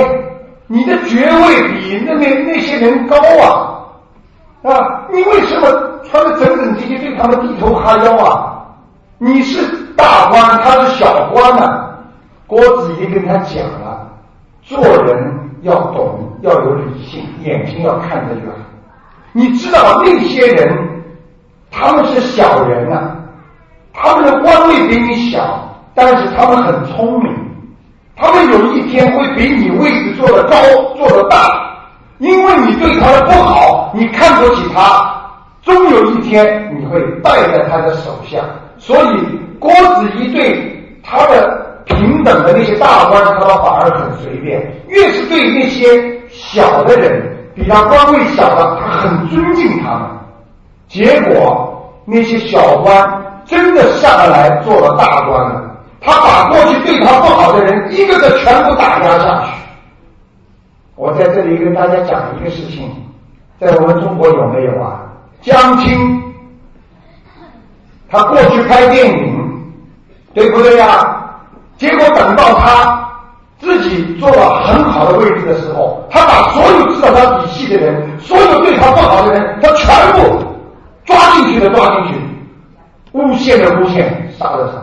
[0.67, 5.67] 你的爵位比那那那些人高啊，啊，你为什么
[6.05, 8.47] 穿的整整齐齐，对他们低头哈腰啊？”
[9.19, 9.61] 你是
[9.95, 11.89] 大官，他是小官呢。
[12.47, 14.07] 郭子仪跟他讲了，
[14.61, 18.43] 做人要懂，要有理性，眼睛要看得远。
[19.33, 20.77] 你知道那些人，
[21.69, 23.15] 他们是小人啊，
[23.93, 27.33] 他们的官位比你小，但是他们很聪明，
[28.15, 30.55] 他们有一天会比你位置做得高，
[30.97, 31.77] 做得大，
[32.17, 35.15] 因为你对他的不好，你看不起他，
[35.61, 38.39] 终有一天你会败在他的手下。
[38.77, 47.21] 所以，郭子仪对他的平等的那些大官，他反而很随便；越是对那些小的人，
[47.55, 50.01] 比他官位小的，他很尊敬他们。
[50.87, 59.51] 结果，那些小官真的上来做了大官了，他把过去对他不好的人一个个全部打压下去。
[60.95, 62.91] 我在这里跟大家讲一个事情，
[63.59, 65.01] 在我们中国有没有啊？
[65.41, 66.21] 江青。
[68.09, 69.63] 他过去拍电影，
[70.33, 71.20] 对不对呀？
[71.81, 73.09] 结果等到他
[73.57, 80.45] 自己坐了很好的位置的时候，他把所有知道他底细的人，所有对他不好的人，他全部
[81.05, 82.19] 抓进去的抓进去，
[83.13, 84.73] 诬陷的诬陷，杀的杀。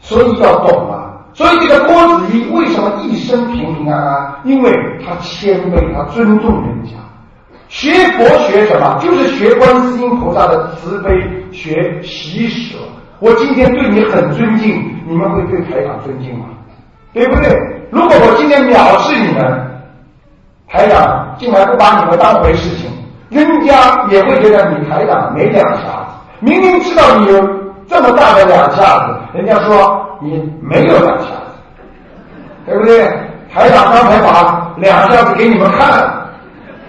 [0.00, 1.20] 所以要懂啊！
[1.34, 4.34] 所以这个郭子仪为什么一生平平安安？
[4.44, 4.72] 因为
[5.04, 6.92] 他谦卑，他尊重人家。
[7.68, 8.98] 学佛学什么？
[9.02, 11.10] 就是学观世音菩萨的慈悲，
[11.52, 12.78] 学喜舍。
[13.20, 16.46] 我今天对你很尊敬，你们会对台长尊敬吗？
[17.12, 17.56] 对不对？
[17.90, 19.66] 如果我今天藐视你们，
[20.68, 22.90] 台长竟然不把你们当回事情，
[23.30, 26.14] 人家也会觉得你台长没两下子。
[26.40, 27.48] 明明知道你有
[27.86, 31.82] 这么大的两下子，人家说你没有两下子，
[32.66, 33.06] 对不对？
[33.54, 36.20] 台长刚才把两下子给你们看了。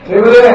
[0.08, 0.52] 对不对？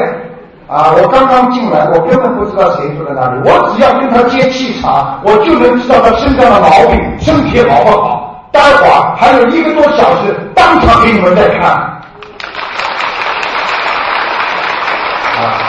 [0.71, 3.41] 啊，我刚刚进来，我根本不知道谁住在哪里。
[3.43, 8.47] 我只要跟他接气场，我就能知道他身上的毛病，身体好不好。
[8.53, 11.71] 待会儿还有一个多小时，当场给你们再看。
[15.41, 15.59] 啊，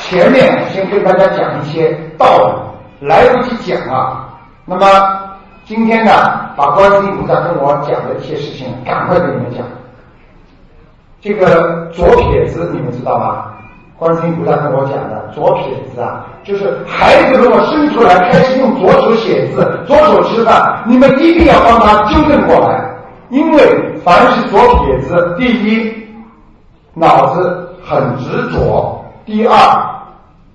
[0.00, 2.26] 前面先跟大家讲一些道
[3.00, 4.24] 理，来不及讲啊。
[4.64, 4.86] 那么
[5.66, 6.12] 今天呢，
[6.56, 9.62] 把观音菩萨跟我讲的一些事情，赶快给你们讲。
[11.24, 13.46] 这个左撇子你们知道吗？
[13.96, 22.78] 观世音菩萨跟我讲的左撇子啊，就是孩子如果生出来开始用左手写字、左手吃饭，你们一定要帮他纠正过来，
[23.30, 25.94] 因为凡是左撇子，第一
[26.92, 29.56] 脑子很执着，第二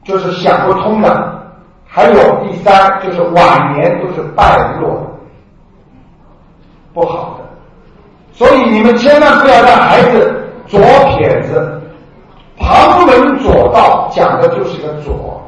[0.04, 1.34] 就是想不通的，
[1.88, 2.14] 还有
[2.44, 5.02] 第三就是晚年都是败落，
[6.94, 7.46] 不好的。
[8.34, 10.36] 所以你们千万不要让孩子。
[10.70, 11.82] 左撇子，
[12.60, 15.42] 旁门左道讲的就是个左，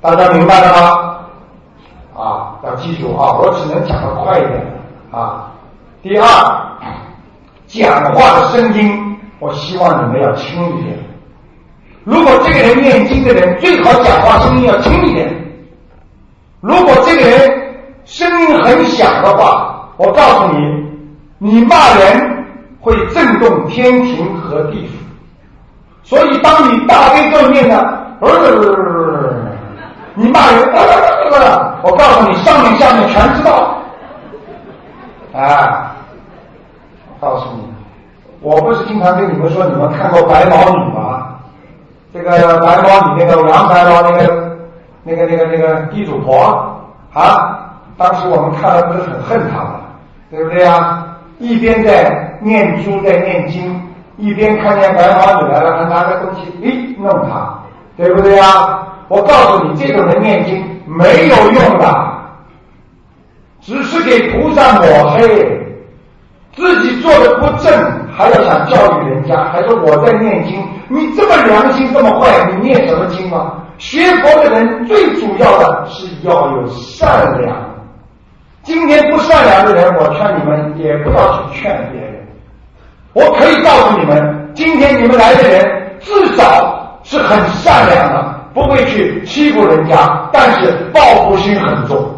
[0.00, 1.16] 大家明白了吗？
[2.16, 4.64] 啊，要记住啊，我只能讲的快一点
[5.10, 5.50] 啊。
[6.00, 6.26] 第二，
[7.66, 10.96] 讲话的声音，我希望你们要轻一点。
[12.04, 15.34] 如果这个人念经的人，最好讲话声音要轻一点。
[16.60, 20.60] 如果这个人声音很响的话，我告诉你，
[21.38, 22.33] 你骂人。
[22.84, 24.92] 会震动天庭和地府，
[26.02, 27.76] 所以当你大悲咒念的，
[28.20, 28.28] 呃
[30.14, 30.68] 你骂人，
[31.82, 33.78] 我告诉你，上面下面全知道。
[35.32, 35.96] 啊，
[37.18, 37.62] 告诉你，
[38.42, 41.28] 我不是经常跟你们说，你们看过白毛女吗？
[42.12, 42.30] 这个
[42.60, 44.56] 白毛女那个王白毛那个
[45.02, 46.78] 那个那个那个地主婆
[47.14, 49.80] 啊，当时我们看了不是很恨她吗？
[50.30, 51.06] 对不对啊？
[51.40, 53.82] 一边在念珠在念经，
[54.18, 57.58] 一边看见白毛女来了，还拿个东西，诶，弄他，
[57.96, 58.86] 对不对啊？
[59.08, 62.12] 我告诉你，这种人念经没有用的，
[63.60, 65.26] 只是给菩萨抹黑，
[66.54, 67.72] 自己做的不正，
[68.14, 70.62] 还要想教育人家，还说我在念经。
[70.88, 73.54] 你这么良心这么坏，你念什么经啊？
[73.78, 77.56] 学佛的人最主要的是要有善良。
[78.62, 82.13] 今天不善良的人，我劝你们也不要去劝别人。
[83.14, 85.64] 我可以告诉你们，今天你们来的人
[86.00, 89.96] 至少是很善良的，不会去欺负人家，
[90.32, 92.10] 但是报复心很重。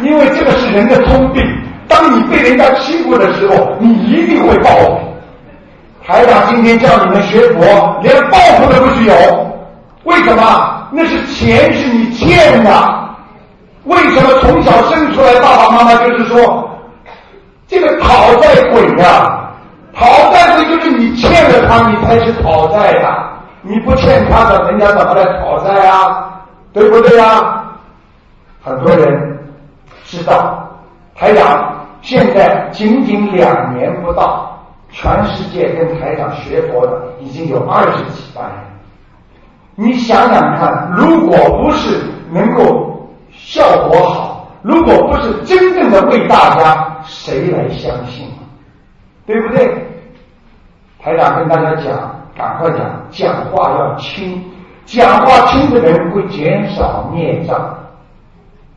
[0.00, 1.42] 因为这个是人的通病，
[1.88, 4.98] 当你被人家欺负的时候，你一定会报复。
[6.06, 9.14] 台长今天叫你们学佛，连报复都不许有。
[10.04, 10.88] 为什么？
[10.92, 12.70] 那是钱是你欠的。
[13.84, 16.67] 为什么从小生出来，爸爸妈妈就是说，
[17.68, 19.50] 这个讨债鬼呀，
[19.94, 23.28] 讨债鬼就是你欠了他，你才去讨债的。
[23.62, 26.40] 你不欠他的，人家怎么来讨债啊？
[26.72, 27.64] 对不对呀？
[28.62, 29.38] 很多人。
[30.04, 30.66] 知道，
[31.14, 34.58] 台长现在仅仅两年不到，
[34.90, 38.56] 全世界跟台长学佛的已经有二十几万人。
[39.74, 42.00] 你想想看，如果不是
[42.30, 48.28] 能够效果好，如果不是真正的为大家，谁来相信？
[49.26, 49.86] 对不对？
[51.02, 52.80] 台长跟大家讲，赶快讲，
[53.10, 54.42] 讲话要轻，
[54.86, 57.76] 讲话轻的人会减少孽障。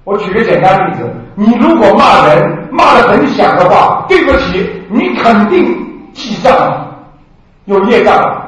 [0.04, 6.88] 我举个简单例子，你如果骂人骂的很响的话，对不起，你肯定记账，
[7.66, 8.42] 有业障。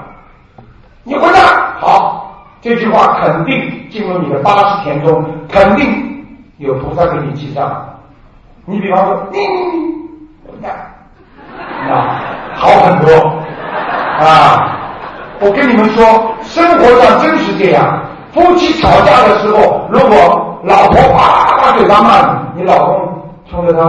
[1.04, 6.26] 你回答好，这句话肯定进入你的八十田中，肯定
[6.58, 7.93] 有菩萨给你记账。
[8.66, 9.38] 你比方说，你
[10.46, 10.72] 混蛋，
[11.88, 11.96] 那
[12.56, 13.12] 好很多
[14.20, 14.78] 啊！
[15.40, 18.00] 我跟你们说，生活上真是这样，
[18.34, 20.50] 夫妻吵架的时候，如果。
[20.64, 22.22] 老婆啪啪嘴巴骂
[22.56, 23.82] 你，你老公冲着他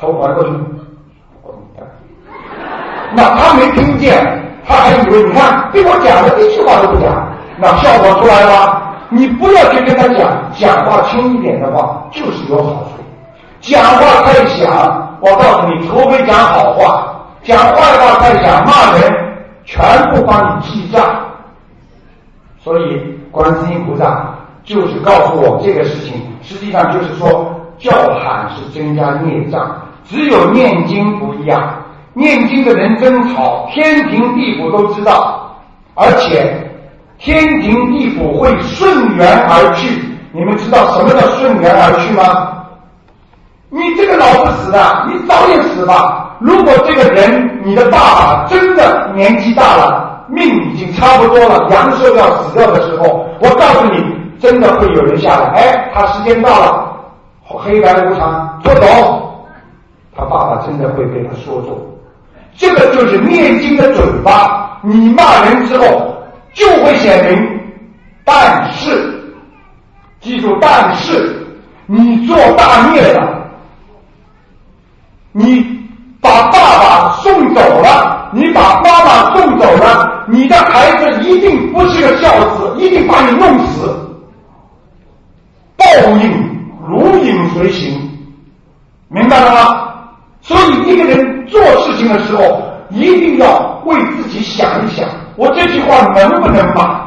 [0.00, 0.50] 头环过去，
[3.16, 4.24] 那他没听见，
[4.64, 7.26] 他还以为你看被我讲的一句话都不讲，
[7.56, 8.80] 那效果出来了。
[9.08, 12.97] 你不要去跟他讲，讲话轻一点的话就是有好处。
[13.68, 17.08] 讲话太响，我告诉你，除非讲好话，
[17.42, 19.12] 讲坏话太响，骂人
[19.64, 21.02] 全部帮你记账。
[22.60, 24.34] 所以观世音菩萨。
[24.64, 31.72] 就是告诉我这个事情，实际上就是说，叫喊是增加孽障，只有念经不一样。
[32.12, 35.56] 念经的人真好，天庭地府都知道，
[35.94, 36.70] 而且
[37.16, 40.04] 天庭地府会顺缘而去。
[40.32, 42.57] 你们知道什么叫顺缘而去吗？
[43.70, 46.36] 你这个老不死的，你早点死吧。
[46.40, 54.18] 如果这个人，你的爸爸真的年纪大了，命已经差不多了，阳寿要死掉的时候，我告诉你。
[54.40, 56.96] 真的会有人下来，哎，他时间到了，
[57.42, 59.44] 黑白无常，坐走，
[60.16, 61.76] 他爸爸真的会被他说中。
[62.56, 66.14] 这个就是念经的嘴巴，你骂人之后
[66.54, 67.60] 就会显灵，
[68.24, 69.12] 但是
[70.20, 71.44] 记住，但是
[71.86, 73.37] 你做大孽了，
[75.32, 75.64] 你
[76.20, 83.94] 把爸爸送走了，你把妈妈送走了，你的孩子一定不是个孝子，一定把你弄死。
[85.76, 85.84] 报
[86.16, 86.32] 应
[86.88, 88.00] 如影随形，
[89.08, 89.84] 明白了吗？
[90.40, 95.06] 所以一个人做事情的时候，一定要为自己想一想，
[95.36, 97.06] 我这句话能不能骂？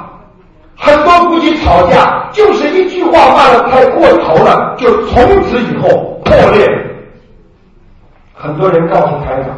[0.78, 6.68] 很多夫妻吵架，就是一句话骂的太过头了，就从此以后破裂。
[8.42, 9.56] 很多人告诉台长，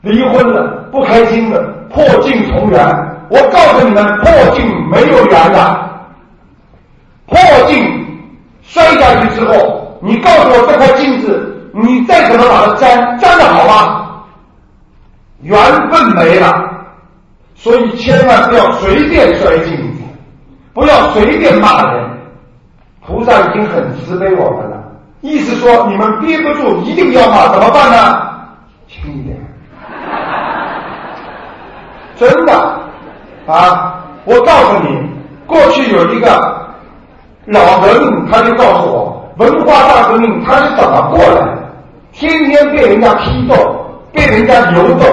[0.00, 2.80] 离婚了不开心了，破镜重圆。
[3.28, 5.90] 我告诉你们，破镜没有缘的，
[7.26, 7.38] 破
[7.68, 8.04] 镜。
[8.62, 14.04] 摔下去之后，你告诉我这块镜子，你再怎么把它粘，粘的好吗？
[15.40, 15.58] 缘
[15.90, 16.68] 分没了，
[17.54, 20.02] 所以千万不要随便摔镜子，
[20.74, 22.10] 不要随便骂人。
[23.06, 24.77] 菩萨已经很慈悲我们了，
[25.20, 28.28] 意思说你们憋不住，一定要骂，怎么办呢？
[28.86, 29.36] 轻一点，
[32.16, 32.52] 真的
[33.46, 34.02] 啊！
[34.24, 35.10] 我告诉你，
[35.46, 36.58] 过去有一个。
[37.46, 41.58] 老革命，他就告诉我，文化大革命他是怎么过来的？
[42.12, 43.54] 天天被人家批斗，
[44.12, 45.06] 被人家游斗，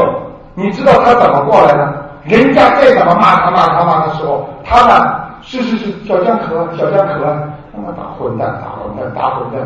[0.54, 1.94] 你知道他怎么过来的？
[2.26, 7.24] 人家再怎么骂他骂他骂的时候，他呢是是是小江可小江可，
[7.72, 9.66] 他妈大混蛋大混蛋大混蛋，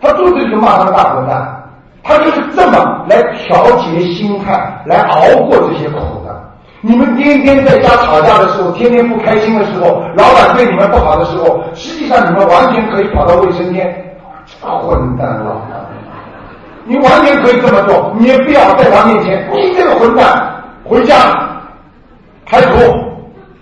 [0.00, 1.62] 他肚子里就骂他们大混蛋，
[2.02, 6.34] 他就是这么来调节心态，来熬过这些苦的。
[6.80, 14.16] 你们天天在家吵架的时候，天天不开心的时候，老板对你们不好的时候，实际上你们完全可以跑到卫生间，
[14.60, 15.62] 混蛋了！
[16.84, 21.16] 你完全可以这么做，你也不要在他面前，你这个混蛋，回家
[22.44, 22.76] 开除，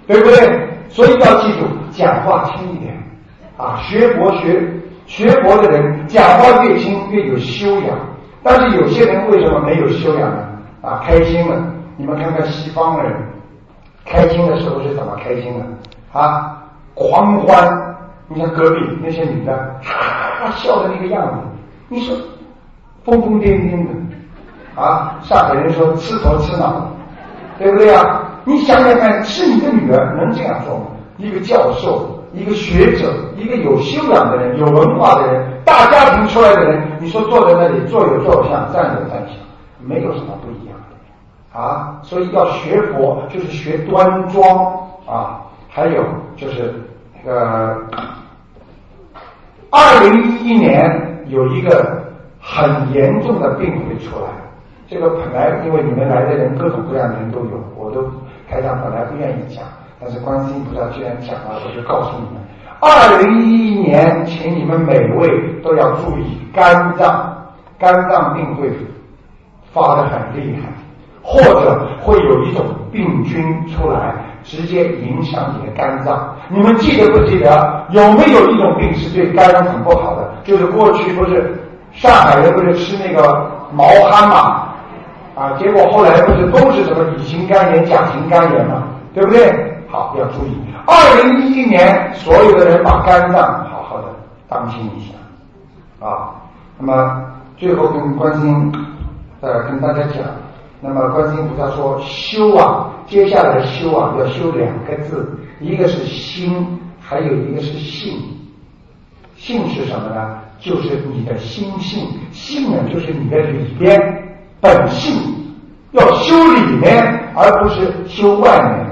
[0.08, 0.68] 对不对？
[0.88, 1.60] 所以要记住，
[1.92, 2.92] 讲话轻一点
[3.56, 3.78] 啊！
[3.88, 4.60] 学佛学
[5.06, 7.96] 学佛的人，讲话越轻越有修养。
[8.42, 10.48] 但是有些人为什么没有修养呢？
[10.82, 11.56] 啊，开心了，
[11.96, 13.14] 你们看看西方人，
[14.04, 16.18] 开心的时候是怎么开心的？
[16.18, 16.62] 啊，
[16.94, 17.94] 狂欢！
[18.28, 21.38] 你看隔壁那些女的，哈笑的那个样子，
[21.88, 22.16] 你说
[23.04, 23.90] 疯疯癫癫的
[24.80, 25.18] 啊！
[25.22, 26.88] 上海人说吃头吃脑，
[27.58, 28.22] 对不对啊？
[28.44, 30.86] 你想想看，是你的女儿能这样做吗？
[31.18, 39.36] 一个教授，一个学者，一个有修养的人，有文化的人，大家庭出来的人，你说坐在那里坐有坐相，站有站相，
[39.80, 42.00] 没有什么不一样的啊！
[42.02, 44.44] 所以要学佛，就是学端庄
[45.06, 45.42] 啊。
[45.68, 46.04] 还有
[46.36, 46.74] 就是
[47.24, 47.76] 那个，
[49.70, 52.02] 二零一一年有一个
[52.40, 54.28] 很严重的病会出来，
[54.88, 58.10] 这个本来因为你们来的人各种各样的人都有，我都。
[58.50, 59.64] 台长本来不愿意讲，
[60.02, 62.42] 但是观世音菩萨既然讲了，我就告诉你们：
[62.80, 65.28] 二零一一年，请你们每位
[65.62, 67.32] 都要注意肝脏，
[67.78, 68.68] 肝脏病会
[69.72, 70.68] 发的很厉害，
[71.22, 76.34] 或者会有一种病菌出来，直接影响你的肝脏。
[76.48, 77.86] 你们记得不记得？
[77.90, 80.28] 有没有一种病是对肝脏很不好的？
[80.42, 84.68] 就是过去不是上海人不是吃那个毛蚶嘛？
[85.36, 88.82] 啊，结果后来不是都是什么乙型肝炎、甲型肝炎嘛，
[89.14, 89.68] 对不对？
[89.92, 94.08] 好，要注意，二零一一年所有的人把肝脏好好的
[94.48, 96.30] 当心一下啊。
[96.78, 97.22] 那么
[97.58, 98.72] 最后跟观音
[99.42, 100.24] 呃跟大家讲，
[100.80, 108.18] 那么观音菩萨说修啊，接下来修啊要修两个字，一个是心，还有一个是性。
[109.36, 110.38] 性是什么呢？
[110.58, 114.00] 就是你的心性，性呢就是你的里边。
[114.58, 115.20] 本性
[115.90, 118.91] 要修里面，而不是修外面。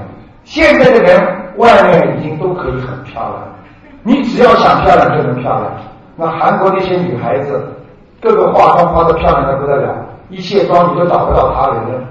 [0.53, 3.35] 现在的人外面已经都可以很漂亮，
[4.03, 5.71] 你只要想漂亮就能漂亮。
[6.17, 7.73] 那韩国那些女孩子，
[8.19, 9.95] 个个化妆化的漂亮的不得了，
[10.27, 12.05] 一卸妆你都找不到她人了。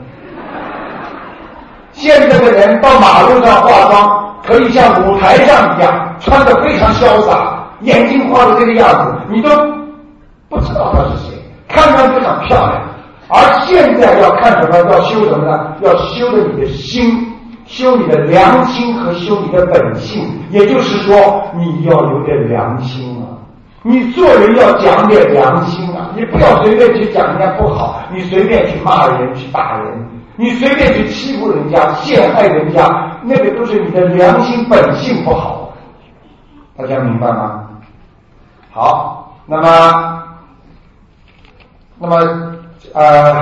[1.93, 9.51] 现在的人到马路上化妆，可以像舞台上一样，穿的非常潇洒，眼睛画的这个样子，你都
[10.49, 11.39] 不知道她是谁，
[11.69, 12.81] 看上去很漂亮。
[13.29, 14.79] 而现在要看什么？
[14.79, 15.75] 要修什么呢？
[15.83, 17.30] 要修的你的心，
[17.71, 20.29] 修你的良心和修你的本性。
[20.51, 23.39] 也就是说，你要有点良心啊！
[23.83, 26.11] 你做人要讲点良心啊！
[26.17, 35.73] 你不要随便去讲人家不好，你随便去骂人、去打人，你随便去欺负人家、陷害人家，那个都是你的良心本性不好。
[36.77, 37.69] 大家明白吗？
[38.73, 40.23] 好，那么，
[42.01, 42.57] 那么。
[42.95, 43.35] 呃，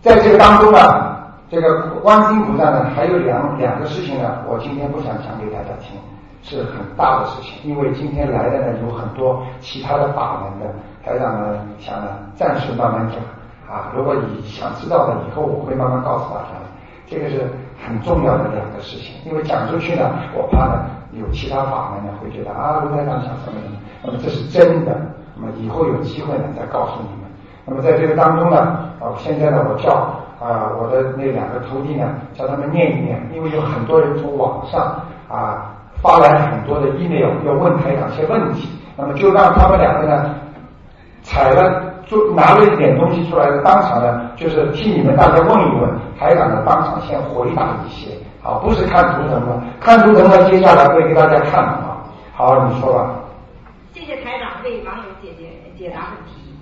[0.00, 1.13] 在这个当中呢，
[1.54, 5.96] 这个观世音菩萨呢，还有两两个事情呢，我今天不想讲给大家听，
[6.42, 10.74] 是很大的事情，因为今天来的呢有很多其他的法门的，
[11.04, 13.18] 台长呢想呢暂时慢慢讲
[13.72, 16.58] 啊，如果你想知道的，以后我会慢慢告诉大家，
[17.06, 17.48] 这个是
[17.86, 24.90] 很重要的两个事情，因为讲出去呢，我怕呢有其他法门呢会觉得啊，卢台长讲什么什么，那么这是真的，
[25.36, 27.30] 那么以后有机会呢再告诉你们。
[27.64, 28.58] 那么在这个当中呢，
[28.98, 30.10] 啊，现在呢，我叫
[30.44, 35.72] 啊我的那两个徒弟呢，叫他们念一念，因为有很多人从网上啊
[36.02, 40.34] 发来很多的 email 要问台长些问题，那么就让他们两个呢，
[41.22, 45.90] 采了就拿了一点东西出来，当场呢就是替你们大家问一问，
[46.20, 48.10] 台长呢当场先回答一些，
[48.42, 53.14] 好，不是看图腾的，看图腾呢接下来会给大家看啊，好，你说吧。
[53.94, 56.52] 谢谢台长为网友解决解答问题。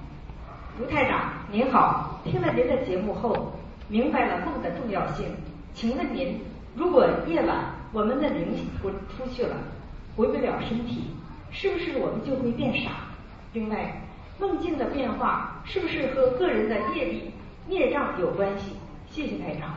[0.78, 1.18] 卢台长
[1.51, 3.53] 您好，听了您的节目后，
[3.93, 5.26] 明白了梦的重要性。
[5.74, 6.40] 请问您，
[6.74, 7.57] 如果夜晚
[7.93, 9.55] 我们的灵魂出去了，
[10.16, 11.14] 回不了身体，
[11.51, 12.88] 是不是我们就会变傻？
[13.53, 13.76] 另外，
[14.38, 17.34] 梦境的变化是不是和个人的业力、
[17.66, 18.74] 孽障有关系？
[19.11, 19.68] 谢谢台长。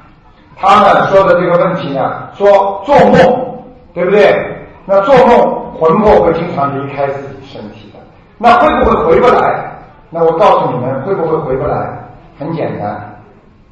[0.56, 4.56] 他呢说的这个问题呢，说做梦，对不对？
[4.86, 8.00] 那做梦魂魄会经常离开自己身体的，
[8.38, 9.78] 那会不会回不来？
[10.10, 12.00] 那我告诉你们，会不会回不来？
[12.40, 13.15] 很简单，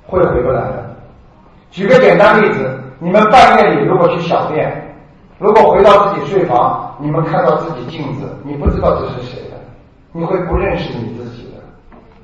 [0.06, 0.96] 会回不来的。
[1.72, 4.96] 举个简单例子，你们半夜里如果去小便，
[5.40, 9.58] 如果回到自己睡房，你们看到自己镜子，你不知道这是谁的，
[10.12, 11.62] 你会不认识你自己的，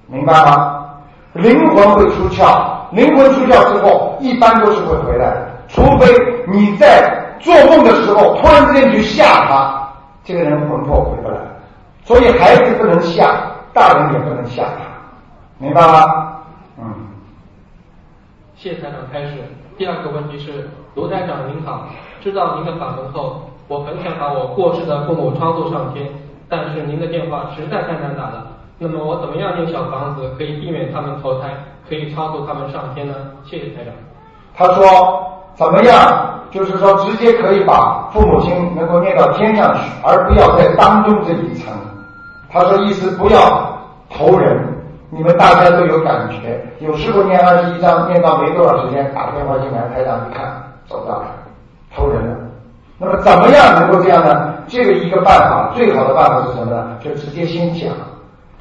[0.07, 0.85] 明白吗？
[1.33, 6.07] 灵魂会出窍，灵魂出窍之后，一般都是会回来的，除非
[6.47, 9.89] 你在做梦的时候突然之间去吓他，
[10.23, 11.37] 这个人魂魄回不来。
[12.03, 13.31] 所以孩子不能吓，
[13.73, 14.85] 大人也不能吓他，
[15.59, 16.28] 明白吗？
[18.59, 19.35] 谢台长开始。
[19.77, 21.87] 第二个问题是，卢台长您好，
[22.19, 26.05] 知道您的法门后，我很想把我过世的父母超度上天，
[26.49, 28.47] 但是您的电话实在太难打了。
[28.77, 31.51] 那么我怎么样建小房子可以避免他们投胎，
[31.87, 33.15] 可以超度他们上天呢？
[33.45, 33.93] 谢谢台长。
[34.53, 35.23] 他说
[35.55, 36.41] 怎么样？
[36.51, 41.73] 就是说直接可以把父母亲能够念到天上去，而不要在当中这一层。
[42.49, 43.79] 他说意思不要
[44.09, 44.59] 投人。
[45.11, 51.25] 你们大家都有感觉，有时候念二十一章念到没多少时间，打电话进来，台长一看，走到了，
[51.95, 52.35] 投人了。
[52.99, 54.53] 那么怎么样能够这样呢？
[54.67, 56.97] 这个一个办法，最好的办法是什么呢？
[56.99, 57.89] 就直接先讲，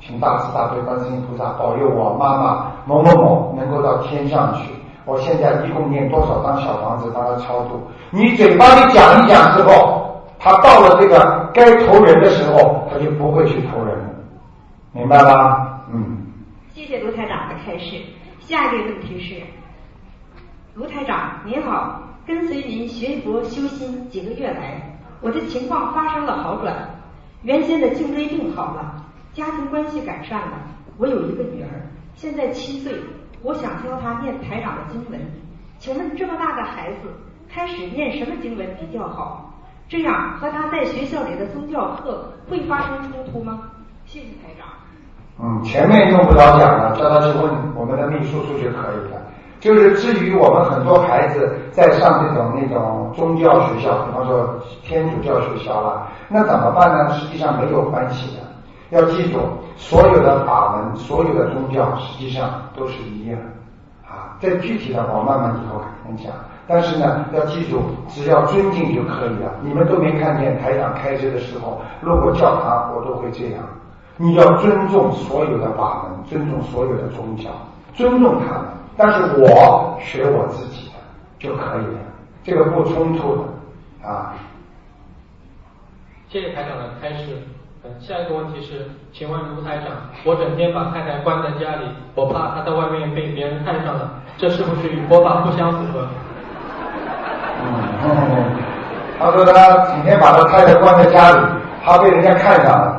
[0.01, 4.73] 请大慈大悲观世音菩萨保佑我妈妈某某某能够到天上去。
[5.05, 7.81] 我现在一共念多少张小房子帮他超度？
[8.11, 14.05] 你嘴巴里讲一讲之后，他到了这个该投人的时候，他就不会去投人了，
[14.93, 15.69] 明白吗？
[15.93, 16.17] 嗯。
[16.89, 18.03] 谢卢台长的开示。
[18.41, 19.43] 下一个问题是，
[20.75, 26.75] 卢台长您好，跟随您学佛修心几个月来，我的情况发生了好转，
[27.43, 30.63] 原先的颈椎病好了，家庭关系改善了。
[30.97, 31.69] 我有一个女儿，
[32.15, 32.95] 现在七岁，
[33.43, 35.21] 我想教她念台长的经文。
[35.79, 37.13] 请问这么大的孩子，
[37.51, 39.53] 开始念什么经文比较好？
[39.91, 43.71] 这样和他在学校里的宗教课会发生冲突吗？
[44.07, 44.78] 谢谢台长。
[45.41, 49.21] 嗯，前面用不着讲了，叫他去问我们的秘书处就可以了。
[49.61, 54.49] 就是至于我们很多孩子在上这种那种宗教学校，比方说
[54.83, 57.09] 天主教学校啦，那怎么办呢？
[57.15, 58.43] 实际上没有关系的。
[58.91, 59.39] 要记住，
[59.77, 63.39] 所有的法门、所有的宗教实际上都是一样
[64.07, 64.39] 啊。
[64.41, 66.33] 这具体的我慢慢以后跟你讲。
[66.67, 69.53] 但是呢，要记住，只要尊敬就可以了。
[69.63, 73.63] 你们都没看见台长开车的时候路过教堂，我都会这样。
[74.21, 77.51] 你要尊重所有的法门，尊重所有的宗教，
[77.95, 78.65] 尊重他们。
[78.97, 80.95] 但是我学我自己的
[81.39, 82.01] 就可以了，
[82.43, 83.43] 这个不冲突的
[84.09, 84.35] 啊。
[86.29, 87.43] 谢谢台长的开示。
[87.85, 89.87] 嗯，下一个问题是，请问卢台长，
[90.25, 91.85] 我整天把太太关在家里，
[92.17, 96.05] 我怕她在外面被别人看上了，这是不是与佛法不相符合？
[97.63, 98.11] 嗯，
[99.21, 101.39] 他说他整天把他太太关在家里，
[101.85, 102.98] 怕被人家看上了。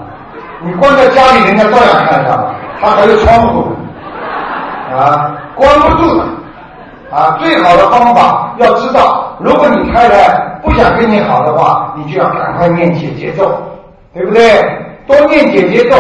[0.62, 2.46] 你关在家里，人家照样看上，
[2.82, 3.68] 他还有窗户
[4.94, 6.24] 啊，关不住的
[7.16, 7.38] 啊。
[7.40, 13.50] 最好的方法要知道，如果你太太不想跟你好的话，你就要赶快念姐姐咒，
[14.14, 14.66] 对不对？
[15.08, 15.96] 多念姐姐咒，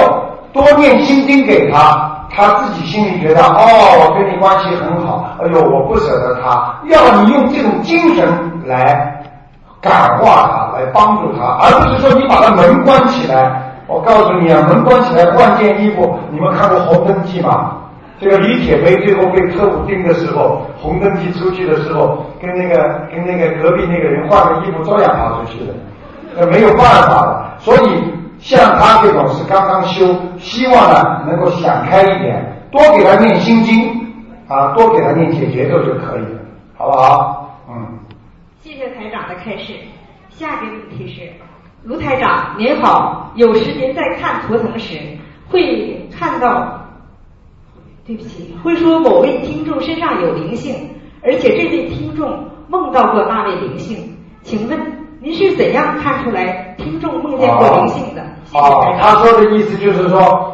[0.51, 3.63] 多念心经给他，他自己心里觉得哦，
[4.03, 6.75] 我跟你关系很好，哎呦，我不舍得他。
[6.89, 8.27] 要你用这种精神
[8.65, 9.23] 来
[9.79, 13.63] 感化他，来帮助他，而不是说你把他门关起来。
[13.89, 16.17] 我告诉你啊，门关起来换件衣服。
[16.31, 17.75] 你们看过《红灯记》吗？
[18.21, 25.73] 这个李铁梅最后被特务盯的时候，《红灯记》出去的时候，跟那个跟那个隔壁那个人换个衣服，照样跑出去的。
[26.37, 27.55] 那没有办法了。
[27.59, 30.05] 所以像他这种是刚刚修，
[30.37, 33.89] 希望呢能够想开一点，多给他念心经
[34.47, 36.39] 啊，多给他念解结咒就可以了，
[36.77, 37.57] 好不好？
[37.69, 37.99] 嗯。
[38.61, 39.73] 谢谢台长的开示。
[40.29, 41.48] 下一个问题是。
[41.83, 44.97] 卢台长您好，有时您在看图腾时
[45.49, 46.81] 会看到，
[48.05, 50.75] 对不起，会说某位听众身上有灵性，
[51.23, 54.77] 而且这位听众梦到过那位灵性，请问
[55.21, 58.21] 您是怎样看出来听众梦见过灵性的？
[58.53, 60.53] 哦，他说的意思就是说，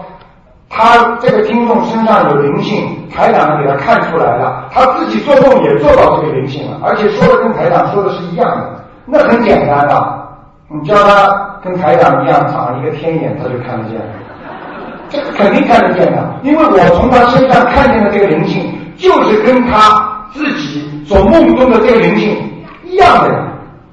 [0.70, 10.25] 他这个听众身上有灵性，台长给他看出来了，他自己做梦也做到这个灵性了，而且说的跟台长说的是一样的，那很简单的。
[10.68, 11.28] 你叫他
[11.64, 14.02] 跟台长一样长一个天眼，他就看得见。
[15.10, 22.36] 这个肯定看得见的，因为我从他身上看见的这个灵性，就是跟他自己所梦中的这个灵性
[22.84, 23.40] 一样的呀，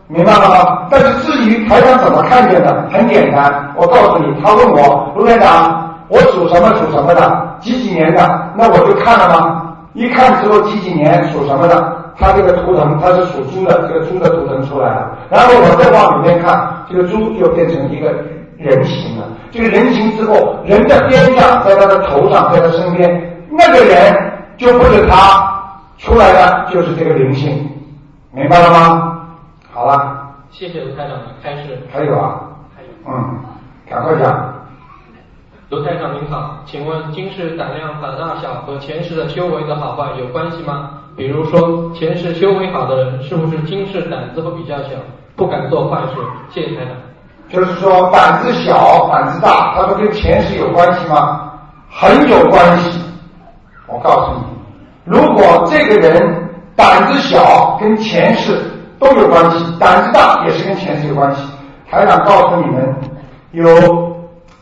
[0.09, 0.89] 明白了吗？
[0.91, 9.75] 但是至于台长怎么看见的，很简单，我告诉你，他问我卢台长，我属什么属什么的，几几年的，那我就看了吗？
[9.93, 12.02] 一看之后几几年属什么的。
[12.17, 15.19] 他这个图腾，他是属猪的，这个猪的图腾出来了。
[15.31, 18.13] 然后我再往里面看，这个猪就变成一个
[18.59, 19.27] 人形了。
[19.51, 25.63] 这个人形之后，人的边上，在他的头上，在他身边，那个人就不是他
[25.99, 27.71] 出来的，就是这个灵性，
[28.31, 29.27] 明白了吗？
[29.73, 30.19] 好了。
[30.51, 31.81] 谢谢卢台长的开示。
[31.93, 32.41] 还有啊？
[32.77, 32.89] 还有。
[33.07, 33.39] 嗯，
[33.89, 34.53] 赶快讲。
[35.71, 40.91] 卢台长您好，请问今世胆量胆大小和前世的修为的好坏有关系吗？
[41.17, 44.91] 比如说，前世修为好的人，是不是今世胆子会比较小，
[45.37, 46.17] 不敢做坏事？
[46.51, 46.95] 谢谢台长。
[47.49, 51.53] 就是说胆子小、胆子大，他说跟前世有关系吗？
[51.91, 52.99] 很有关系。
[53.87, 54.45] 我告诉你，
[55.05, 58.59] 如果这个人胆子小，跟前世
[58.99, 61.43] 都有关系；胆子大也是跟前世有关系。
[61.91, 62.97] 台长告诉你们，
[63.51, 63.67] 有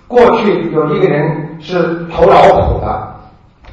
[0.08, 3.14] 过去有一个人是投老虎的，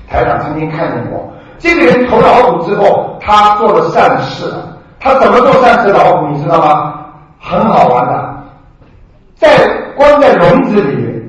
[0.07, 1.27] 台长曾经看见过。
[1.59, 4.51] 这个人投老虎之后，他做了善事。
[4.99, 5.89] 他怎么做善事？
[5.93, 6.93] 老虎你知道吗？
[7.39, 8.35] 很好玩的，
[9.35, 9.47] 在
[9.95, 11.23] 关在笼子里，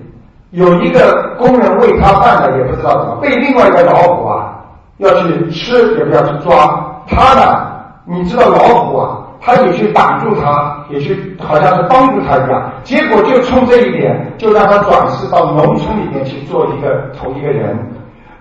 [0.51, 4.55] 有一个工人喂他饭的，也不知道怎么被另外一个老虎啊
[4.97, 7.67] 要去吃，也不要去抓他呢。
[8.07, 12.73] 你知道老虎啊，他也去挡住他，也去好像是帮助他一样。
[12.83, 17.79] 结果就冲这一点，就让他转世到农村里面去做一个投一个人。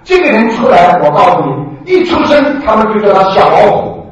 [0.07, 4.05] 这个人出来，我告诉你，一出生他们就叫他小老虎。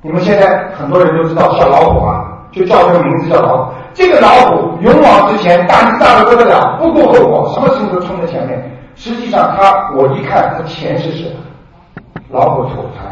[0.00, 2.22] 你们现在很多人都知道小老虎啊，
[2.52, 3.72] 就叫这个名字叫老虎。
[3.92, 8.62] 这个老虎勇往直前，胆子大的不得了，不顾后果，什么事情都冲在前面。
[8.94, 11.24] 实际上他，我一看他前世是
[12.30, 13.10] 老虎投胎，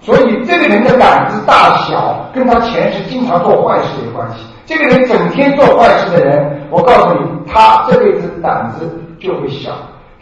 [0.00, 4.44] 所以这个人的胆子大小跟他前世经常做坏事有关系。
[4.66, 8.86] 这个人整天做坏事的人，我告诉你，他这辈子胆子
[9.18, 9.70] 就会小。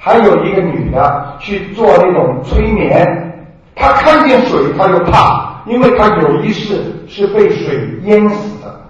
[0.05, 5.63] 还有一个女的去做那种催眠，她看见水，她就怕。
[5.65, 6.79] 因为她有一世
[7.09, 8.81] 是被水淹死的，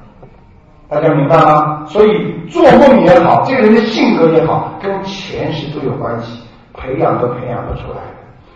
[0.88, 1.84] 大家明白吗？
[1.86, 6.42] 所以做梦也好，这个人的性格也好，跟前世都有关系，
[6.76, 8.00] 培养都培养不出来。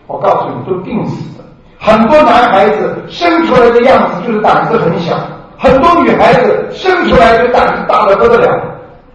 [0.05, 1.45] 我告诉你，都定死的。
[1.77, 5.15] 很多男孩子生出来的样子就是胆子很小，
[5.57, 8.61] 很多女孩子生出来就胆子大的不得了，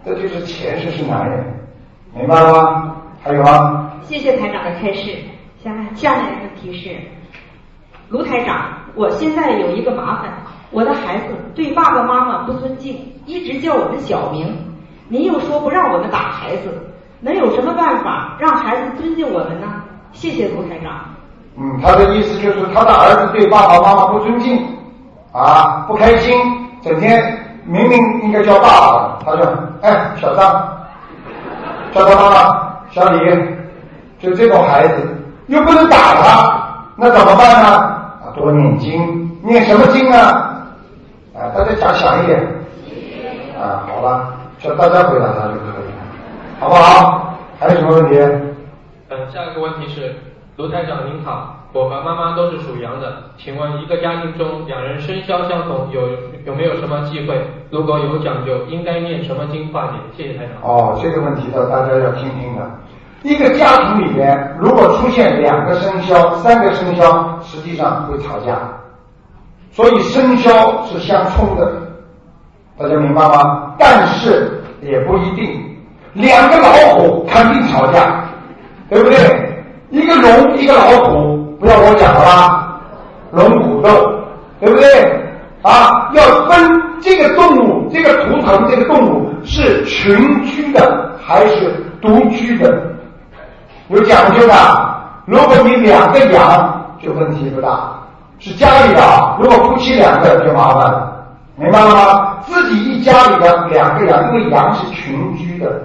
[0.03, 1.45] 这就是前世是男人，
[2.16, 2.95] 明白了吗？
[3.24, 3.90] 还有吗？
[4.02, 5.16] 谢谢台长的开示。
[5.62, 6.94] 下面下面的问题是。
[8.10, 10.30] 卢台长，我现在有一个麻烦，
[10.70, 12.94] 我的孩子对爸爸妈妈不尊敬，
[13.24, 14.54] 一直叫我们小名。
[15.08, 16.68] 您又说不让我们打孩子，
[17.20, 19.68] 能有什么办法让孩子尊敬我们呢？
[20.12, 20.92] 谢谢卢台长。
[21.56, 24.62] 嗯，他的意思就是他的儿子对爸爸妈妈不尊敬，
[25.32, 26.38] 啊，不开心，
[26.82, 30.76] 整天明明应该叫爸爸，他说，哎，小张，
[31.94, 33.18] 叫他妈妈，小李，
[34.20, 35.03] 就这种孩子，
[35.49, 36.64] 又不能打他。
[36.97, 37.68] 那怎么办呢？
[37.68, 40.62] 啊，多念经，念什么经啊？
[41.34, 42.40] 啊，大家讲响一点。
[43.61, 46.01] 啊，好了，叫大家回答他就可以了，
[46.61, 47.34] 好不好？
[47.59, 48.16] 还有什么问题？
[49.09, 50.14] 嗯，下一个问题是，
[50.57, 56.02] 卢台长您好，我和妈妈都是属羊的，请问一个家庭中两人生肖相同，有
[56.46, 57.36] 有没有什么忌讳？
[57.68, 59.94] 如果有讲究，应该念什么经化解？
[60.16, 60.62] 谢谢台长。
[60.62, 62.70] 哦，这个问题呢，大家要听听的。
[63.24, 68.56] 一个家庭里面，如果出现两个生肖、三个生肖，实际上会吵架。
[69.72, 71.72] 所以生肖是相冲的，
[72.78, 73.74] 大家明白吗？
[73.76, 75.60] 但是也不一定，
[76.12, 78.24] 两个老虎肯定吵架，
[78.88, 79.50] 对不对？
[79.90, 81.34] 一个龙，一个老虎，
[81.64, 82.78] 不要我讲了吧？
[83.32, 83.88] 龙虎斗，
[84.60, 85.18] 对不对？
[85.62, 92.82] 啊，要分这个动物，这个图腾，这个动物是群居的还是独居的？
[93.88, 94.54] 有讲究的，
[95.24, 97.94] 如果你两个羊就问题不大，
[98.38, 99.00] 是家里的；
[99.40, 102.36] 如果夫妻两个就麻烦了，明白了吗？
[102.42, 105.80] 自己一家里的两个羊，因为羊是群居的，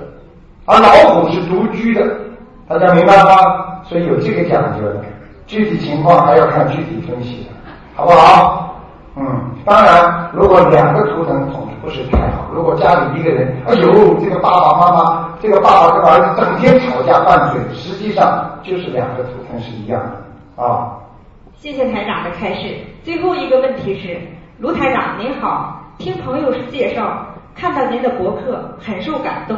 [0.65, 2.05] 而老虎是独居的，
[2.67, 3.31] 大家明白吗？
[3.85, 5.01] 所以有这个讲究的，
[5.49, 7.47] 具体情况还要看具体分析，
[7.95, 8.75] 好不好？
[9.15, 9.25] 嗯，
[9.65, 12.47] 当然，如果两个图腾总是不是太好。
[12.53, 20.99] 如果家里一个人，哎呦，这个爸爸妈妈，这个爸爸跟儿子整天吵架拌嘴，实际上就是两个图腾是一样的啊。
[21.55, 22.77] 谢谢台长的开示。
[23.03, 24.21] 最后一个问题是，
[24.59, 27.25] 卢台长您好，听朋友是介绍，
[27.55, 29.57] 看到您的博客很受感动。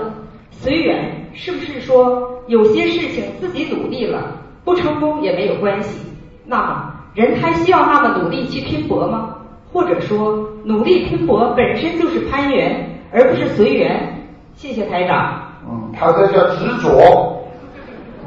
[0.52, 4.20] 随缘是不是说有些事情自己努力了，
[4.64, 6.00] 不成功也没有关系？
[6.46, 9.36] 那么人还需要那么努力去拼搏吗？
[9.74, 14.26] 或者说，努力拼搏本身就是攀缘，而不是随缘。
[14.54, 15.42] 谢谢台长。
[15.66, 17.42] 嗯，他这叫执着，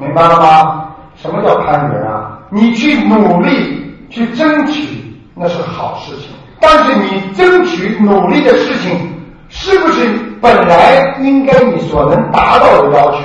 [0.01, 0.95] 明白了吗？
[1.17, 2.39] 什么叫攀缘啊？
[2.51, 6.31] 你去努力去争取，那是好事情。
[6.61, 9.13] 但是你争取努力的事情，
[9.49, 10.09] 是不是
[10.41, 13.19] 本来应该你所能达到的要求？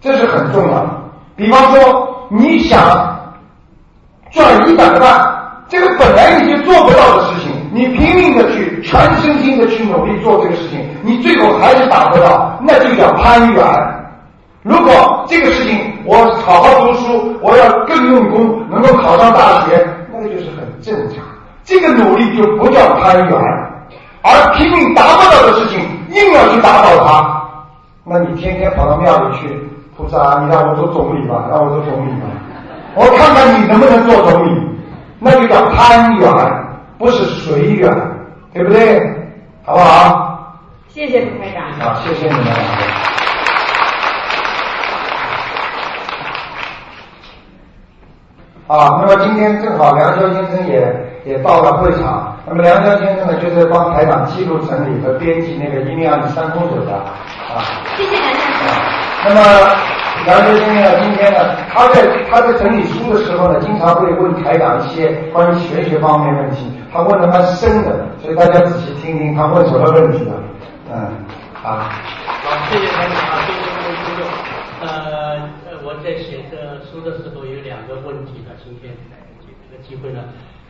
[0.00, 0.95] 这是很重要的。
[1.36, 2.80] 比方说，你想
[4.30, 5.32] 赚一百万。
[5.68, 13.64] 这个本来你就做不到的事情，你拼命的去全身心的去努力做这个事情，你最后还是达不到，那就叫攀缘。
[14.62, 21.24] 如果这个事情我好好读书，我要更用功，能够考上大学，那个就是很正常。
[21.64, 23.40] 这个努力就不叫攀缘，
[24.22, 25.80] 而拼命达不到的事情
[26.10, 27.42] 硬要去打倒他，
[28.04, 29.48] 那你天天跑到庙里去，
[29.96, 32.26] 菩萨，你让我做总理吧，让我做总理吧，
[32.94, 34.50] 我看看你能不能做总理，
[35.18, 36.30] 那就叫攀缘，
[36.98, 37.90] 不是随缘，
[38.52, 39.00] 对不对？
[39.64, 40.54] 好不好？
[40.88, 41.72] 谢谢卢台长。
[41.80, 42.46] 好，谢谢你们。
[48.68, 50.92] 啊，那么今天正好梁霄先生也
[51.24, 52.36] 也到了会场。
[52.46, 57.62] 那么梁霄先生呢，就是帮台长记录、整理和编辑那个《一命二里三空走》的啊。
[57.96, 59.05] 谢谢梁先生。
[59.28, 59.40] 那么
[60.26, 61.38] 杨先生呢，今天呢，
[61.74, 70.34] 他在他在整理书的时候呢，经常会问台长一些关于玄学方面问题，他问的蛮深的，所以大家仔细听听他问什么问题了。
[70.92, 70.94] 嗯，
[71.64, 71.90] 啊。
[72.44, 74.24] 好，谢谢台长啊，谢谢各位听众。
[74.78, 74.88] 呃
[75.66, 76.56] 呃，我在写这
[76.86, 78.92] 书的时候有两个问题呢，今天
[79.40, 80.20] 借这个机会呢，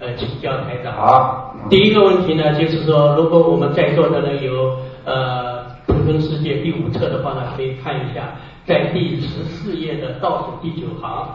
[0.00, 0.94] 呃，请教台长。
[0.94, 1.54] 好。
[1.68, 5.14] 第一个问题呢，就是说，如果我们在座的人有呃
[6.06, 8.30] 《图腾世界》第五册的话呢，可以看一下，
[8.64, 11.28] 在第十四页的倒数第九行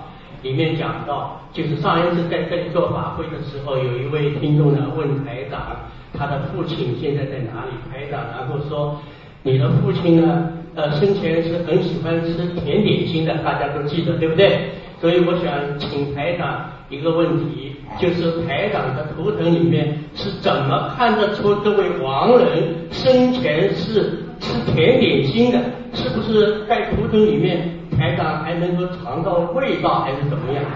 [0.43, 5.75] 里面讲到，就是上一次在这里做法会的时候，有一位听众呢问台长，
[6.17, 7.71] 他的父亲现在在哪里？
[7.91, 8.97] 台长然后说，
[9.43, 14.69] 你的父亲呢，呃，生前是很喜欢吃甜点心的，大家都记得对不对？
[15.01, 25.59] 所以我想请台长一个问题，就是台长的图腾里面是怎么看得出这位亡人生前是吃甜点心的？
[25.93, 30.63] 是不是在图腾里面台长还能够尝到味道，还是怎么样？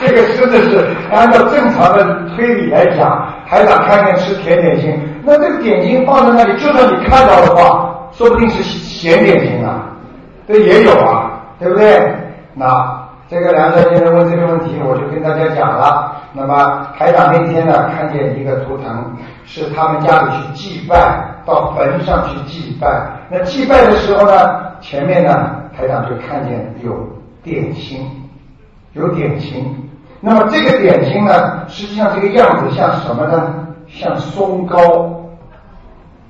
[0.00, 9.90] 这个真的是按照正常的推理来讲，台长看见吃甜点心，那这个点心放在那里，就算你看到的话，说不定是咸点心啊，
[10.48, 12.10] 这也有啊，对不对？
[12.54, 12.99] 那
[13.30, 16.16] 这个梁先生问这个问题，我就跟大家讲了。
[16.32, 22.88] 那么台长那天呢，看见一个图腾，是他们家里去祭拜，到坟上去祭拜。
[23.30, 24.32] 那祭拜的时候呢，
[24.80, 26.92] 前面呢，台长就看见有
[27.44, 28.04] 点心，
[28.94, 29.88] 有点心。
[30.20, 33.54] 那么这个点心呢，实际上这个样子像什么呢？
[33.86, 35.08] 像松糕，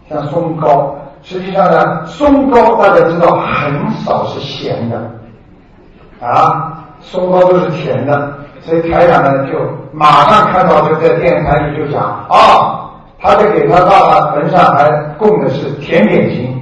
[0.07, 0.95] 像松糕。
[1.23, 5.01] 实际上呢，松糕大家知道很少是咸的。
[6.23, 6.70] 啊，
[7.01, 9.59] 松糕都是甜的，所以台长呢就
[9.93, 16.57] 马上看到就在电台里就讲啊，他就给他爸爸坟上还供的是甜点心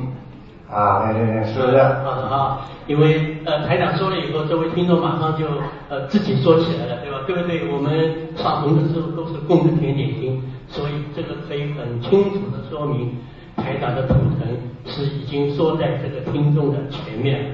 [0.72, 1.76] 啊，那那那是不是？
[1.76, 5.44] 啊啊，因为呃台长说了以后，这位听众马上就
[5.88, 7.18] 呃自己说起来了，对吧？
[7.26, 7.68] 对不对？
[7.72, 7.90] 我们
[8.36, 13.16] 上坟的时候都是供的甜点心，所以这个可以很清楚的说明
[13.56, 14.48] 台长的图腾
[14.86, 17.50] 是已经说在这个听众的前面了。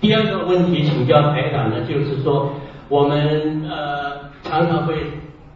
[0.00, 2.52] 第二个问题请教台长呢，就是说
[2.88, 4.94] 我们呃常常会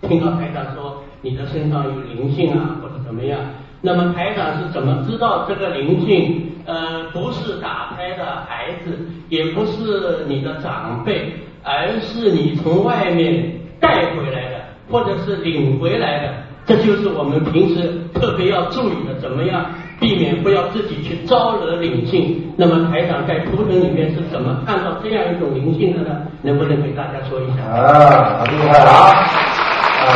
[0.02, 3.38] 听到台长说你的身上有灵性啊，或者怎么样。
[3.82, 11.32] 那么台长是怎么知道这个灵性呃不是打胎的孩子，也不是你的长辈，
[11.62, 14.60] 而是你从外面带回来的，
[14.90, 16.34] 或者是领回来的？
[16.66, 19.64] 这就是我们平时特别要注意的，怎么样
[20.00, 22.52] 避免不要自己去招惹灵性？
[22.56, 26.16] 那么台长在图腾里面是怎么看到这样一种灵性的呢？
[26.42, 27.62] 能不能给大家说一下？
[27.70, 30.08] 啊，好厉害了啊！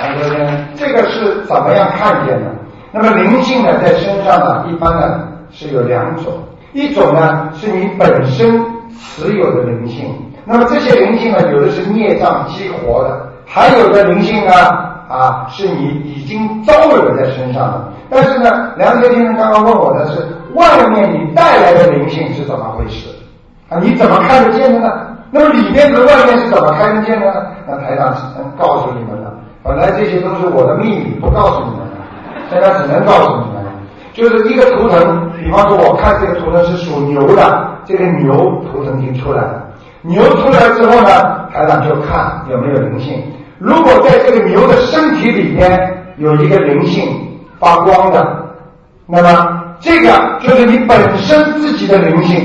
[0.00, 2.50] 啊，这边这个是怎么样看见的？
[2.90, 6.32] 那么灵性呢，在身上呢，一般呢是有两种，
[6.72, 8.64] 一种呢是你本身
[8.98, 10.08] 持有的灵性，
[10.46, 14.52] 那么这些灵性呢，有的是孽障激活的，还有的灵性呢
[15.08, 17.92] 啊是你已经招惹在身上的。
[18.08, 23.08] 但是呢，梁先生刚刚问我的是外面你带来的灵性是怎么回事
[23.68, 23.78] 啊？
[23.82, 24.92] 你怎么看得见的呢？
[25.30, 27.46] 那么里面和外面是怎么看得见的呢？
[27.66, 29.32] 那台长只能告诉你们了。
[29.62, 31.96] 本来这些都是我的秘密，不告诉你们的，
[32.48, 33.72] 现在只能告诉你们了。
[34.14, 39.64] 就是一个图腾，比方说我看这个图腾是属牛的，这个牛图腾已经出来了。
[40.02, 43.20] 牛出来之后呢，台长就看有没有灵性。
[43.58, 47.04] 如果在这个牛的身体里边有一个灵性
[47.58, 48.46] 发光的，
[49.06, 52.36] 那么这个就是你本身自己的灵性，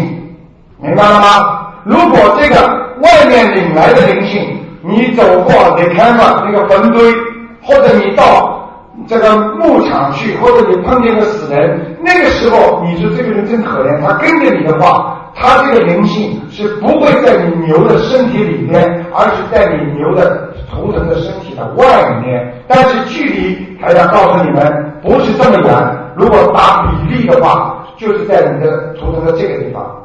[0.79, 1.67] 明白了吗？
[1.83, 2.55] 如果这个
[3.01, 7.13] 外面领来的灵性，你走过你看嘛那个坟堆，
[7.61, 8.69] 或者你到
[9.07, 22.53] 这个牧场去，或者你碰见个死人，那个时候你说这个人真可怜，他跟着你的话，他这个灵性是不会在你牛的身体里面，而是在你牛的图腾的身体的外面。
[22.67, 25.97] 但是距离还要告诉你们，不是这么远。
[26.15, 29.97] 如果打比例的话，就是在你的图腾的这个地方。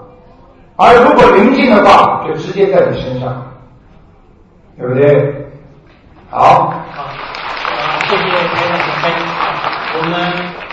[0.77, 3.43] 而如果灵性的话，就直接在你身上，
[4.79, 5.47] 对不对？
[6.31, 7.05] 好，好，
[8.07, 9.27] 谢谢台长的分享。
[9.99, 10.13] 我们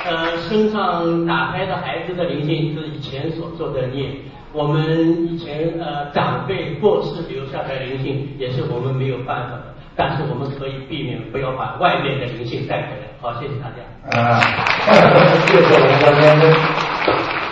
[0.05, 4.09] 呃身上打开的孩子的灵性是以前所做的孽，
[4.53, 13.07] 我们以前呃长辈过世留下的灵性也是我们没有办法的，但是我们可以避免不要把外面的灵性带回来。
[13.19, 13.81] 好，谢谢大家。
[14.15, 14.39] 啊，
[15.47, 17.42] 谢谢我们的先生。